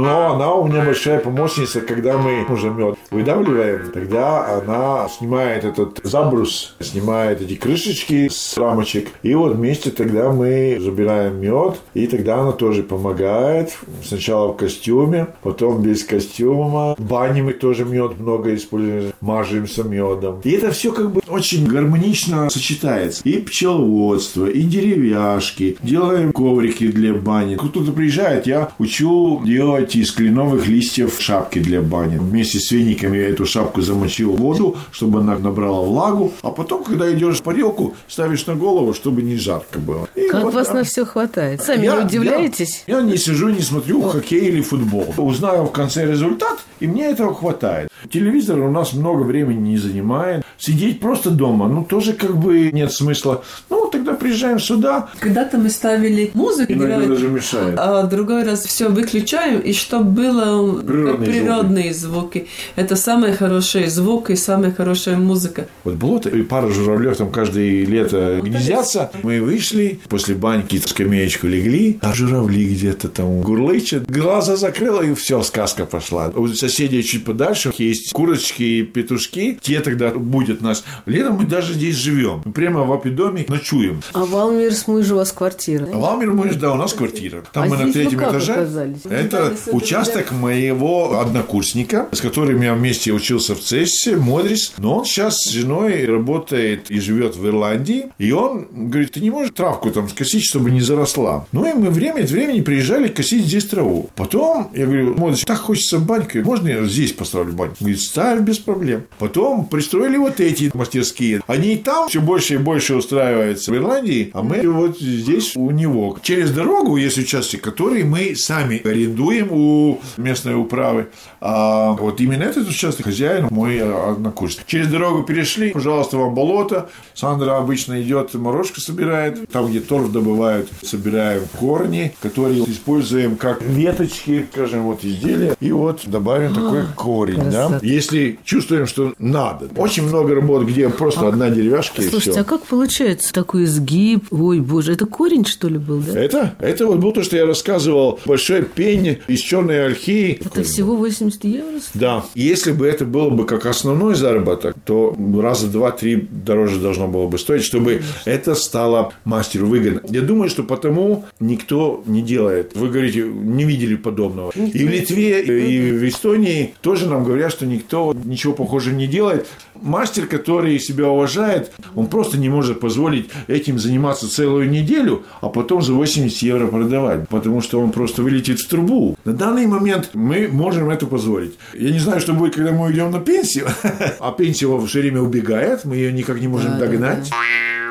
Но 0.00 0.32
она 0.32 0.54
у 0.54 0.66
меня 0.66 0.82
большая 0.82 1.18
помощница, 1.18 1.82
когда 1.82 2.16
мы 2.16 2.46
уже 2.48 2.70
мед 2.70 2.96
выдавливаем, 3.10 3.90
тогда 3.92 4.58
она 4.58 5.06
снимает 5.10 5.64
этот 5.64 6.00
забрус, 6.02 6.74
снимает 6.80 7.42
эти 7.42 7.54
крышечки 7.54 8.28
с 8.30 8.56
рамочек, 8.56 9.08
и 9.22 9.34
вот 9.34 9.56
вместе 9.56 9.90
тогда 9.90 10.30
мы 10.30 10.78
забираем 10.80 11.38
мед, 11.38 11.80
и 11.92 12.06
тогда 12.06 12.40
она 12.40 12.52
тоже 12.52 12.82
помогает. 12.82 13.76
Сначала 14.02 14.52
в 14.52 14.56
костюме, 14.56 15.26
потом 15.42 15.82
без 15.82 16.02
костюма. 16.02 16.94
В 16.96 17.02
бане 17.02 17.42
мы 17.42 17.52
тоже 17.52 17.84
мед 17.84 18.18
много 18.18 18.54
используем, 18.54 19.12
мажемся 19.20 19.82
медом. 19.82 20.40
И 20.44 20.52
это 20.52 20.70
все 20.70 20.92
как 20.92 21.10
бы 21.10 21.20
очень 21.28 21.66
гармонично 21.66 22.48
сочетается. 22.48 23.20
И 23.24 23.38
пчеловодство, 23.42 24.46
и 24.46 24.62
деревяшки, 24.62 25.76
делаем 25.82 26.32
коврики 26.32 26.90
для 26.90 27.12
бани. 27.12 27.56
Кто-то 27.56 27.92
приезжает, 27.92 28.46
я 28.46 28.70
учу 28.78 29.42
делать 29.44 29.89
из 29.98 30.12
кленовых 30.12 30.66
листьев 30.66 31.16
шапки 31.20 31.58
для 31.58 31.80
бани. 31.80 32.16
Вместе 32.16 32.58
с 32.58 32.70
вениками 32.70 33.18
я 33.18 33.28
эту 33.28 33.46
шапку 33.46 33.80
замочил 33.82 34.32
в 34.32 34.36
воду, 34.36 34.76
чтобы 34.90 35.20
она 35.20 35.38
набрала 35.38 35.82
влагу. 35.82 36.32
А 36.42 36.50
потом, 36.50 36.84
когда 36.84 37.12
идешь 37.12 37.38
в 37.38 37.42
парилку, 37.42 37.94
ставишь 38.08 38.46
на 38.46 38.54
голову, 38.54 38.94
чтобы 38.94 39.22
не 39.22 39.36
жарко 39.36 39.78
было. 39.78 40.08
И 40.14 40.28
как 40.28 40.44
вот 40.44 40.54
вас 40.54 40.68
так. 40.68 40.76
на 40.76 40.84
все 40.84 41.04
хватает? 41.04 41.62
Сами 41.62 41.84
я, 41.84 42.04
удивляетесь? 42.04 42.84
Я, 42.86 42.98
я 42.98 43.02
не 43.02 43.16
сижу, 43.16 43.48
не 43.48 43.60
смотрю 43.60 44.02
хоккей 44.02 44.48
или 44.48 44.60
футбол. 44.60 45.14
Узнаю 45.16 45.64
в 45.64 45.72
конце 45.72 46.06
результат, 46.06 46.58
и 46.80 46.86
мне 46.86 47.06
этого 47.06 47.34
хватает. 47.34 47.88
Телевизор 48.10 48.60
у 48.60 48.70
нас 48.70 48.92
много 48.92 49.22
времени 49.22 49.70
не 49.70 49.78
занимает. 49.78 50.44
Сидеть 50.60 51.00
просто 51.00 51.30
дома, 51.30 51.68
ну, 51.68 51.84
тоже 51.84 52.12
как 52.12 52.36
бы 52.36 52.70
нет 52.70 52.92
смысла. 52.92 53.42
Ну, 53.70 53.88
тогда 53.90 54.12
приезжаем 54.12 54.60
сюда. 54.60 55.08
Когда-то 55.18 55.58
мы 55.58 55.70
ставили 55.70 56.30
музыку. 56.34 56.72
Иногда 56.72 56.96
играли, 56.96 57.08
даже 57.08 57.28
мешает. 57.28 57.74
А 57.78 58.04
другой 58.04 58.44
раз 58.44 58.64
все 58.64 58.88
выключаем, 58.88 59.60
и 59.60 59.72
чтобы 59.72 60.10
было 60.10 60.80
природные, 60.80 61.30
природные 61.30 61.94
звуки. 61.94 62.20
звуки. 62.20 62.48
Это 62.76 62.96
самый 62.96 63.32
хороший 63.32 63.86
звук 63.88 64.30
и 64.30 64.36
самая 64.36 64.72
хорошая 64.72 65.16
музыка. 65.16 65.66
Вот 65.84 65.94
болото 65.94 66.28
и 66.28 66.42
пара 66.42 66.68
журавлев 66.68 67.16
там 67.16 67.30
каждое 67.30 67.84
лето 67.84 68.40
гнездятся. 68.42 69.10
Мы 69.22 69.40
вышли, 69.40 70.00
после 70.08 70.34
баньки 70.34 70.76
скамеечку 70.78 71.46
легли, 71.46 71.98
а 72.02 72.12
журавли 72.12 72.64
где-то 72.64 73.08
там 73.08 73.40
гурлычат. 73.40 74.10
Глаза 74.10 74.56
закрыла, 74.56 75.02
и 75.02 75.14
все, 75.14 75.42
сказка 75.42 75.86
пошла. 75.86 76.28
У 76.28 76.48
соседей 76.48 77.02
чуть 77.02 77.24
подальше 77.24 77.72
есть 77.78 78.12
курочки 78.12 78.62
и 78.62 78.82
петушки. 78.82 79.58
Те 79.60 79.80
тогда 79.80 80.10
будут 80.50 80.62
нас. 80.62 80.84
Летом 81.06 81.36
мы 81.36 81.44
даже 81.44 81.74
здесь 81.74 81.96
живем. 81.96 82.42
Прямо 82.52 82.84
в 82.84 82.92
апидоме 82.92 83.44
ночуем. 83.48 84.02
А 84.12 84.24
Валмирс 84.24 84.86
мы 84.86 85.02
же 85.02 85.14
у 85.14 85.16
вас 85.18 85.32
квартира. 85.32 85.88
А 85.92 85.98
Валмир 85.98 86.32
мы 86.32 86.50
да, 86.54 86.72
у 86.72 86.76
нас 86.76 86.92
квартира. 86.92 87.42
Там 87.52 87.64
а 87.64 87.66
мы 87.66 87.76
на 87.76 87.92
третьем 87.92 88.20
этаже. 88.20 88.52
Оказались? 88.52 88.98
Это 89.08 89.54
участок 89.72 90.32
моего 90.32 91.20
однокурсника, 91.20 92.08
с 92.12 92.20
которым 92.20 92.60
я 92.62 92.74
вместе 92.74 93.12
учился 93.12 93.54
в 93.54 93.60
Цессе, 93.60 94.16
Модрис. 94.16 94.74
Но 94.78 94.98
он 94.98 95.04
сейчас 95.04 95.42
с 95.42 95.50
женой 95.50 96.04
работает 96.04 96.90
и 96.90 97.00
живет 97.00 97.36
в 97.36 97.46
Ирландии. 97.46 98.06
И 98.18 98.32
он 98.32 98.66
говорит, 98.70 99.12
ты 99.12 99.20
не 99.20 99.30
можешь 99.30 99.52
травку 99.54 99.90
там 99.90 100.08
скосить, 100.08 100.44
чтобы 100.44 100.70
не 100.70 100.80
заросла. 100.80 101.46
Ну 101.52 101.68
и 101.68 101.72
мы 101.72 101.90
время 101.90 102.22
от 102.22 102.30
времени 102.30 102.60
приезжали 102.60 103.08
косить 103.08 103.46
здесь 103.46 103.66
траву. 103.66 104.10
Потом 104.16 104.70
я 104.74 104.86
говорю, 104.86 105.14
Модрис, 105.16 105.44
так 105.44 105.58
хочется 105.58 105.98
баньку, 105.98 106.38
можно 106.38 106.68
я 106.68 106.84
здесь 106.84 107.12
поставлю 107.12 107.52
баньку? 107.52 107.76
Он 107.80 107.86
говорит, 107.86 108.00
ставь 108.00 108.40
без 108.40 108.58
проблем. 108.58 109.04
Потом 109.18 109.66
пристроили 109.66 110.16
вот 110.16 110.39
эти 110.44 110.70
мастерские. 110.74 111.42
Они 111.46 111.74
и 111.74 111.76
там 111.76 112.08
все 112.08 112.20
больше 112.20 112.54
и 112.54 112.58
больше 112.58 112.94
устраиваются 112.94 113.72
в 113.72 113.76
Ирландии, 113.76 114.30
а 114.34 114.42
мы 114.42 114.60
вот 114.70 114.98
здесь 114.98 115.56
у 115.56 115.70
него. 115.70 116.18
Через 116.22 116.50
дорогу 116.50 116.96
есть 116.96 117.18
участок, 117.18 117.60
который 117.60 118.04
мы 118.04 118.34
сами 118.34 118.80
арендуем 118.86 119.48
у 119.50 120.00
местной 120.16 120.54
управы. 120.54 121.08
А 121.40 121.92
вот 121.92 122.20
именно 122.20 122.42
этот 122.42 122.68
участок 122.68 123.06
хозяин 123.06 123.48
мой 123.50 123.80
однокурсник. 123.80 124.66
Через 124.66 124.88
дорогу 124.88 125.22
перешли, 125.22 125.70
пожалуйста, 125.70 126.16
вам 126.16 126.34
болото. 126.34 126.88
Сандра 127.14 127.56
обычно 127.56 128.00
идет, 128.02 128.34
морожка 128.34 128.80
собирает. 128.80 129.48
Там, 129.50 129.68
где 129.68 129.80
торф 129.80 130.12
добывают, 130.12 130.68
собираем 130.82 131.42
корни, 131.58 132.14
которые 132.20 132.64
используем 132.64 133.36
как 133.36 133.62
веточки, 133.62 134.46
скажем, 134.52 134.84
вот 134.84 135.04
изделия. 135.04 135.56
И 135.60 135.72
вот 135.72 136.02
добавим 136.06 136.54
такой 136.54 136.84
корень. 136.94 137.50
Да? 137.50 137.78
Если 137.82 138.38
чувствуем, 138.44 138.86
что 138.86 139.14
надо. 139.18 139.68
Очень 139.76 140.04
много 140.04 140.29
работ, 140.34 140.64
где 140.64 140.88
просто 140.88 141.28
одна 141.28 141.50
деревяшка 141.50 142.02
Слушайте, 142.02 142.30
и 142.30 142.32
все. 142.32 142.40
а 142.40 142.44
как 142.44 142.62
получается 142.66 143.32
такой 143.32 143.64
изгиб? 143.64 144.24
Ой, 144.30 144.60
боже, 144.60 144.92
это 144.92 145.06
корень, 145.06 145.44
что 145.44 145.68
ли, 145.68 145.78
был, 145.78 145.98
да? 146.00 146.18
Это? 146.18 146.54
Это 146.58 146.86
вот 146.86 146.98
было 146.98 147.12
то, 147.12 147.22
что 147.22 147.36
я 147.36 147.46
рассказывал. 147.46 148.18
Большой 148.24 148.62
пень 148.62 149.18
из 149.26 149.40
черной 149.40 149.84
ольхи. 149.86 150.40
Это 150.44 150.62
всего 150.62 150.96
80 150.96 151.44
евро? 151.44 151.80
Да. 151.94 152.24
Если 152.34 152.72
бы 152.72 152.86
это 152.86 153.04
было 153.04 153.30
бы 153.30 153.44
как 153.46 153.66
основной 153.66 154.14
заработок, 154.14 154.76
то 154.84 155.16
раза 155.40 155.68
два-три 155.68 156.28
дороже 156.30 156.78
должно 156.80 157.08
было 157.08 157.26
бы 157.26 157.38
стоить, 157.38 157.62
чтобы 157.64 157.96
Конечно. 157.96 158.30
это 158.30 158.54
стало 158.54 159.12
мастеру 159.24 159.66
выгодно. 159.66 160.02
Я 160.08 160.20
думаю, 160.22 160.48
что 160.50 160.62
потому 160.62 161.24
никто 161.40 162.02
не 162.06 162.22
делает. 162.22 162.72
Вы 162.74 162.88
говорите, 162.88 163.24
не 163.24 163.64
видели 163.64 163.96
подобного. 163.96 164.50
И 164.50 164.84
в 164.84 164.90
Литве, 164.90 165.42
и 165.42 165.92
в 165.92 166.08
Эстонии 166.08 166.74
тоже 166.80 167.08
нам 167.08 167.24
говорят, 167.24 167.52
что 167.52 167.66
никто 167.66 168.14
ничего 168.24 168.52
похожего 168.52 168.94
не 168.94 169.06
делает. 169.06 169.46
Мастер, 169.80 170.26
который 170.26 170.78
себя 170.78 171.08
уважает, 171.08 171.72
он 171.94 172.06
просто 172.06 172.38
не 172.38 172.48
может 172.48 172.80
позволить 172.80 173.30
этим 173.48 173.78
заниматься 173.78 174.30
целую 174.30 174.68
неделю, 174.70 175.24
а 175.40 175.48
потом 175.48 175.82
за 175.82 175.92
80 175.92 176.42
евро 176.42 176.66
продавать, 176.66 177.28
потому 177.28 177.60
что 177.60 177.80
он 177.80 177.92
просто 177.92 178.22
вылетит 178.22 178.60
в 178.60 178.68
трубу. 178.68 179.16
На 179.24 179.32
данный 179.32 179.66
момент 179.66 180.10
мы 180.14 180.48
можем 180.48 180.90
это 180.90 181.06
позволить. 181.06 181.58
Я 181.74 181.90
не 181.90 181.98
знаю, 181.98 182.20
что 182.20 182.32
будет, 182.32 182.54
когда 182.54 182.72
мы 182.72 182.86
уйдем 182.86 183.10
на 183.10 183.20
пенсию, 183.20 183.68
а 184.20 184.32
пенсия 184.32 184.66
все 184.86 185.00
время 185.00 185.20
убегает, 185.20 185.84
мы 185.84 185.96
ее 185.96 186.12
никак 186.12 186.40
не 186.40 186.48
можем 186.48 186.72
да, 186.72 186.78
догнать. 186.78 187.30
Да, 187.30 187.36
да. 187.36 187.89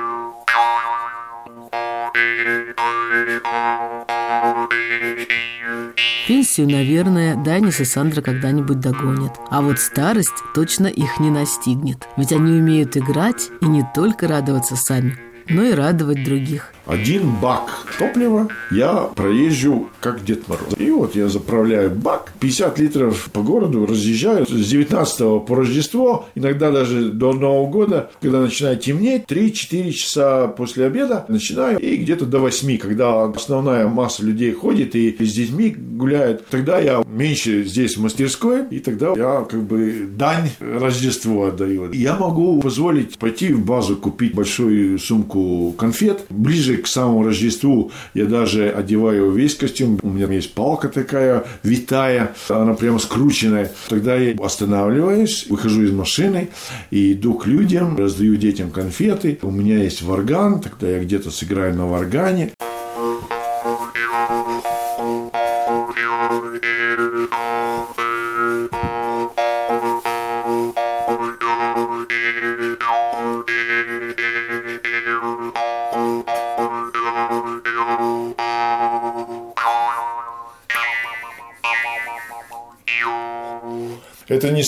Пенсию, 6.29 6.69
наверное, 6.69 7.35
Данис 7.35 7.79
и 7.79 7.85
Сандра 7.85 8.21
когда-нибудь 8.21 8.79
догонят. 8.79 9.35
А 9.49 9.63
вот 9.63 9.79
старость 9.79 10.29
точно 10.53 10.85
их 10.85 11.19
не 11.19 11.31
настигнет. 11.31 12.07
Ведь 12.17 12.31
они 12.31 12.51
умеют 12.51 12.95
играть 12.95 13.49
и 13.61 13.65
не 13.65 13.83
только 13.95 14.27
радоваться 14.27 14.75
сами, 14.75 15.17
но 15.47 15.63
и 15.63 15.73
радовать 15.73 16.23
других 16.23 16.71
один 16.89 17.29
бак 17.41 17.85
топлива 17.99 18.47
я 18.71 19.09
проезжу 19.15 19.89
как 19.99 20.25
Дед 20.25 20.47
Мороз. 20.47 20.73
И 20.77 20.89
вот 20.89 21.15
я 21.15 21.27
заправляю 21.27 21.91
бак, 21.91 22.33
50 22.39 22.79
литров 22.79 23.29
по 23.31 23.41
городу, 23.41 23.85
разъезжаю 23.85 24.47
с 24.47 24.49
19 24.49 25.45
по 25.45 25.55
Рождество, 25.55 26.27
иногда 26.33 26.71
даже 26.71 27.09
до 27.09 27.33
Нового 27.33 27.69
года, 27.69 28.09
когда 28.21 28.41
начинает 28.41 28.81
темнеть, 28.81 29.25
3-4 29.27 29.91
часа 29.91 30.47
после 30.47 30.85
обеда 30.85 31.25
начинаю, 31.27 31.79
и 31.79 31.95
где-то 31.97 32.25
до 32.25 32.39
8, 32.39 32.77
когда 32.77 33.25
основная 33.25 33.87
масса 33.87 34.25
людей 34.25 34.51
ходит 34.53 34.95
и 34.95 35.15
с 35.19 35.33
детьми 35.33 35.69
гуляет, 35.69 36.47
тогда 36.47 36.79
я 36.79 37.03
меньше 37.07 37.63
здесь 37.65 37.97
в 37.97 38.01
мастерской, 38.01 38.63
и 38.71 38.79
тогда 38.79 39.13
я 39.15 39.45
как 39.49 39.61
бы 39.63 40.07
дань 40.09 40.49
Рождеству 40.59 41.43
отдаю. 41.43 41.91
Я 41.91 42.15
могу 42.15 42.59
позволить 42.61 43.17
пойти 43.19 43.53
в 43.53 43.63
базу 43.63 43.95
купить 43.95 44.33
большую 44.33 44.97
сумку 44.97 45.73
конфет, 45.77 46.25
ближе 46.29 46.78
к 46.79 46.87
самому 46.87 47.23
Рождеству 47.23 47.91
я 48.13 48.25
даже 48.25 48.69
одеваю 48.69 49.31
весь 49.31 49.55
костюм. 49.55 49.99
У 50.01 50.09
меня 50.09 50.27
есть 50.27 50.53
палка 50.53 50.89
такая 50.89 51.45
витая, 51.63 52.33
она 52.49 52.73
прямо 52.73 52.99
скрученная. 52.99 53.71
Тогда 53.87 54.15
я 54.15 54.35
останавливаюсь, 54.41 55.47
выхожу 55.49 55.83
из 55.83 55.91
машины 55.91 56.49
и 56.91 57.13
иду 57.13 57.33
к 57.33 57.47
людям, 57.47 57.97
раздаю 57.97 58.35
детям 58.35 58.71
конфеты. 58.71 59.39
У 59.41 59.51
меня 59.51 59.83
есть 59.83 60.01
варган, 60.01 60.61
тогда 60.61 60.89
я 60.89 60.99
где-то 60.99 61.31
сыграю 61.31 61.75
на 61.75 61.87
варгане. 61.87 62.51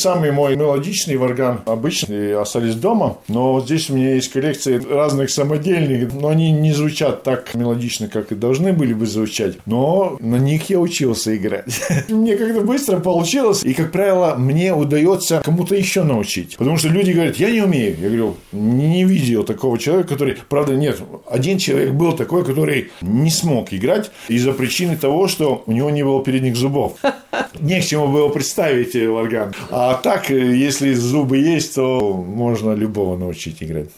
Самый 0.02 0.32
мой 0.32 0.56
мелодичный 0.56 1.16
варган. 1.16 1.62
Обычные 1.66 2.40
остались 2.40 2.76
дома. 2.76 3.18
Но 3.28 3.62
здесь 3.62 3.90
у 3.90 3.96
меня 3.96 4.16
есть 4.16 4.32
коллекция 4.32 4.82
разных 4.82 5.30
самодельных. 5.30 6.14
Но 6.14 6.30
они 6.30 6.52
не 6.52 6.74
звучат 6.74 7.24
так 7.24 7.54
мелодично, 7.54 8.08
как 8.08 8.32
и 8.32 8.36
должны 8.36 8.74
были 8.74 8.94
бы 8.94 9.06
звучать. 9.06 9.58
Но 9.66 10.18
на 10.20 10.38
них 10.38 10.70
я 10.70 10.80
учился 10.80 11.36
играть. 11.36 11.82
Мне 12.10 12.36
как-то 12.36 12.62
быстро 12.62 13.00
получилось. 13.00 13.64
И, 13.64 13.74
как 13.74 13.92
правило, 13.92 14.36
мне 14.38 14.74
удается 14.74 15.42
кому-то 15.44 15.76
еще 15.76 16.04
научить. 16.04 16.58
Потому 16.58 16.78
что 16.78 16.88
люди 16.88 17.12
говорят, 17.12 17.36
я 17.38 17.52
не 17.52 17.62
умею. 17.62 17.96
Я 18.00 18.08
говорю, 18.08 18.38
не 18.52 19.04
видел 19.04 19.44
такого 19.44 19.78
человека, 19.78 20.10
который... 20.10 20.38
Правда, 20.50 20.74
нет. 20.76 21.00
Один 21.30 21.58
человек 21.58 21.92
был 21.92 22.14
такой, 22.14 22.44
который 22.44 22.92
не 23.02 23.30
смог 23.30 23.72
играть 23.72 24.12
из-за 24.28 24.54
причины 24.54 24.98
того, 24.98 25.28
что 25.28 25.64
у 25.66 25.72
него 25.72 25.90
не 25.90 26.04
было 26.04 26.24
передних 26.24 26.56
зубов. 26.56 26.98
Не 27.60 27.80
к 27.80 27.86
чему 27.86 28.08
было 28.08 28.30
представить 28.30 28.96
орган. 28.96 29.54
А 29.70 29.91
так, 29.96 30.30
если 30.30 30.94
зубы 30.94 31.38
есть, 31.38 31.76
то 31.76 32.14
можно 32.14 32.74
любого 32.74 33.18
научить 33.18 33.62
играть. 33.64 33.90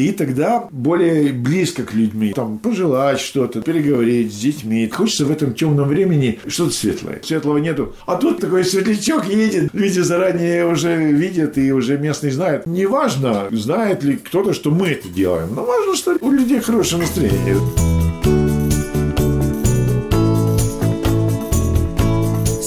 И 0.00 0.12
тогда 0.12 0.66
более 0.70 1.30
близко 1.34 1.82
к 1.82 1.92
людьми, 1.92 2.32
там, 2.34 2.58
пожелать 2.58 3.20
что-то, 3.20 3.60
переговорить 3.60 4.32
с 4.32 4.38
детьми. 4.38 4.88
Хочется 4.88 5.26
в 5.26 5.30
этом 5.30 5.52
темном 5.52 5.88
времени 5.88 6.38
что-то 6.46 6.72
светлое. 6.72 7.20
Светлого 7.22 7.58
нету. 7.58 7.94
А 8.06 8.16
тут 8.16 8.40
такой 8.40 8.64
светлячок 8.64 9.26
едет, 9.26 9.68
люди 9.74 10.00
заранее 10.00 10.66
уже 10.66 10.96
видят 10.96 11.58
и 11.58 11.70
уже 11.70 11.98
местные 11.98 12.32
знают. 12.32 12.64
Неважно, 12.64 13.48
знает 13.50 14.02
ли 14.02 14.16
кто-то, 14.16 14.54
что 14.54 14.70
мы 14.70 14.88
это 14.88 15.08
делаем, 15.08 15.54
но 15.54 15.64
важно, 15.66 15.94
что 15.94 16.16
у 16.22 16.30
людей 16.30 16.60
хорошее 16.60 17.02
настроение. 17.02 17.99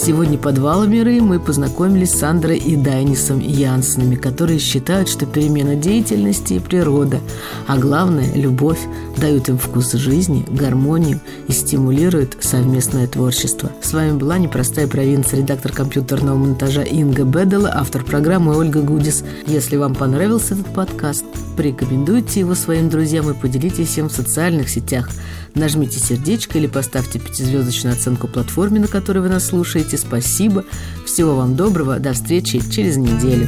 Сегодня 0.05 0.37
под 0.37 0.57
Валомерой 0.57 1.21
мы 1.21 1.39
познакомились 1.39 2.11
с 2.11 2.19
Сандрой 2.19 2.57
и 2.57 2.75
Дайнисом 2.75 3.39
Янсенами, 3.39 4.15
которые 4.15 4.59
считают, 4.59 5.07
что 5.07 5.25
перемена 5.25 5.75
деятельности 5.75 6.55
и 6.55 6.59
природа, 6.59 7.21
а 7.67 7.77
главное– 7.77 8.29
любовь, 8.35 8.81
дают 9.15 9.47
им 9.47 9.57
вкус 9.57 9.93
жизни, 9.93 10.45
гармонию 10.49 11.21
и 11.47 11.53
стимулируют 11.53 12.35
совместное 12.41 13.07
творчество. 13.07 13.71
С 13.81 13.93
вами 13.93 14.17
была 14.17 14.37
«Непростая 14.37 14.87
провинция», 14.87 15.39
редактор 15.39 15.71
компьютерного 15.71 16.35
монтажа 16.35 16.81
Инга 16.81 17.23
Бедела, 17.23 17.71
автор 17.73 18.03
программы 18.03 18.57
Ольга 18.57 18.81
Гудис. 18.81 19.23
Если 19.47 19.77
вам 19.77 19.95
понравился 19.95 20.55
этот 20.55 20.67
подкаст, 20.73 21.23
порекомендуйте 21.55 22.41
его 22.41 22.55
своим 22.55 22.89
друзьям 22.89 23.29
и 23.29 23.33
поделитесь 23.33 23.97
им 23.97 24.09
в 24.09 24.13
социальных 24.13 24.67
сетях. 24.67 25.09
Нажмите 25.55 25.99
сердечко 25.99 26.57
или 26.57 26.65
поставьте 26.65 27.19
пятизвездочную 27.19 27.95
оценку 27.95 28.27
платформе, 28.27 28.79
на 28.79 28.87
которой 28.87 29.19
вы 29.19 29.29
нас 29.29 29.53
Спасибо. 29.97 30.63
Всего 31.05 31.35
вам 31.35 31.55
доброго. 31.55 31.99
До 31.99 32.13
встречи 32.13 32.61
через 32.69 32.97
неделю. 32.97 33.47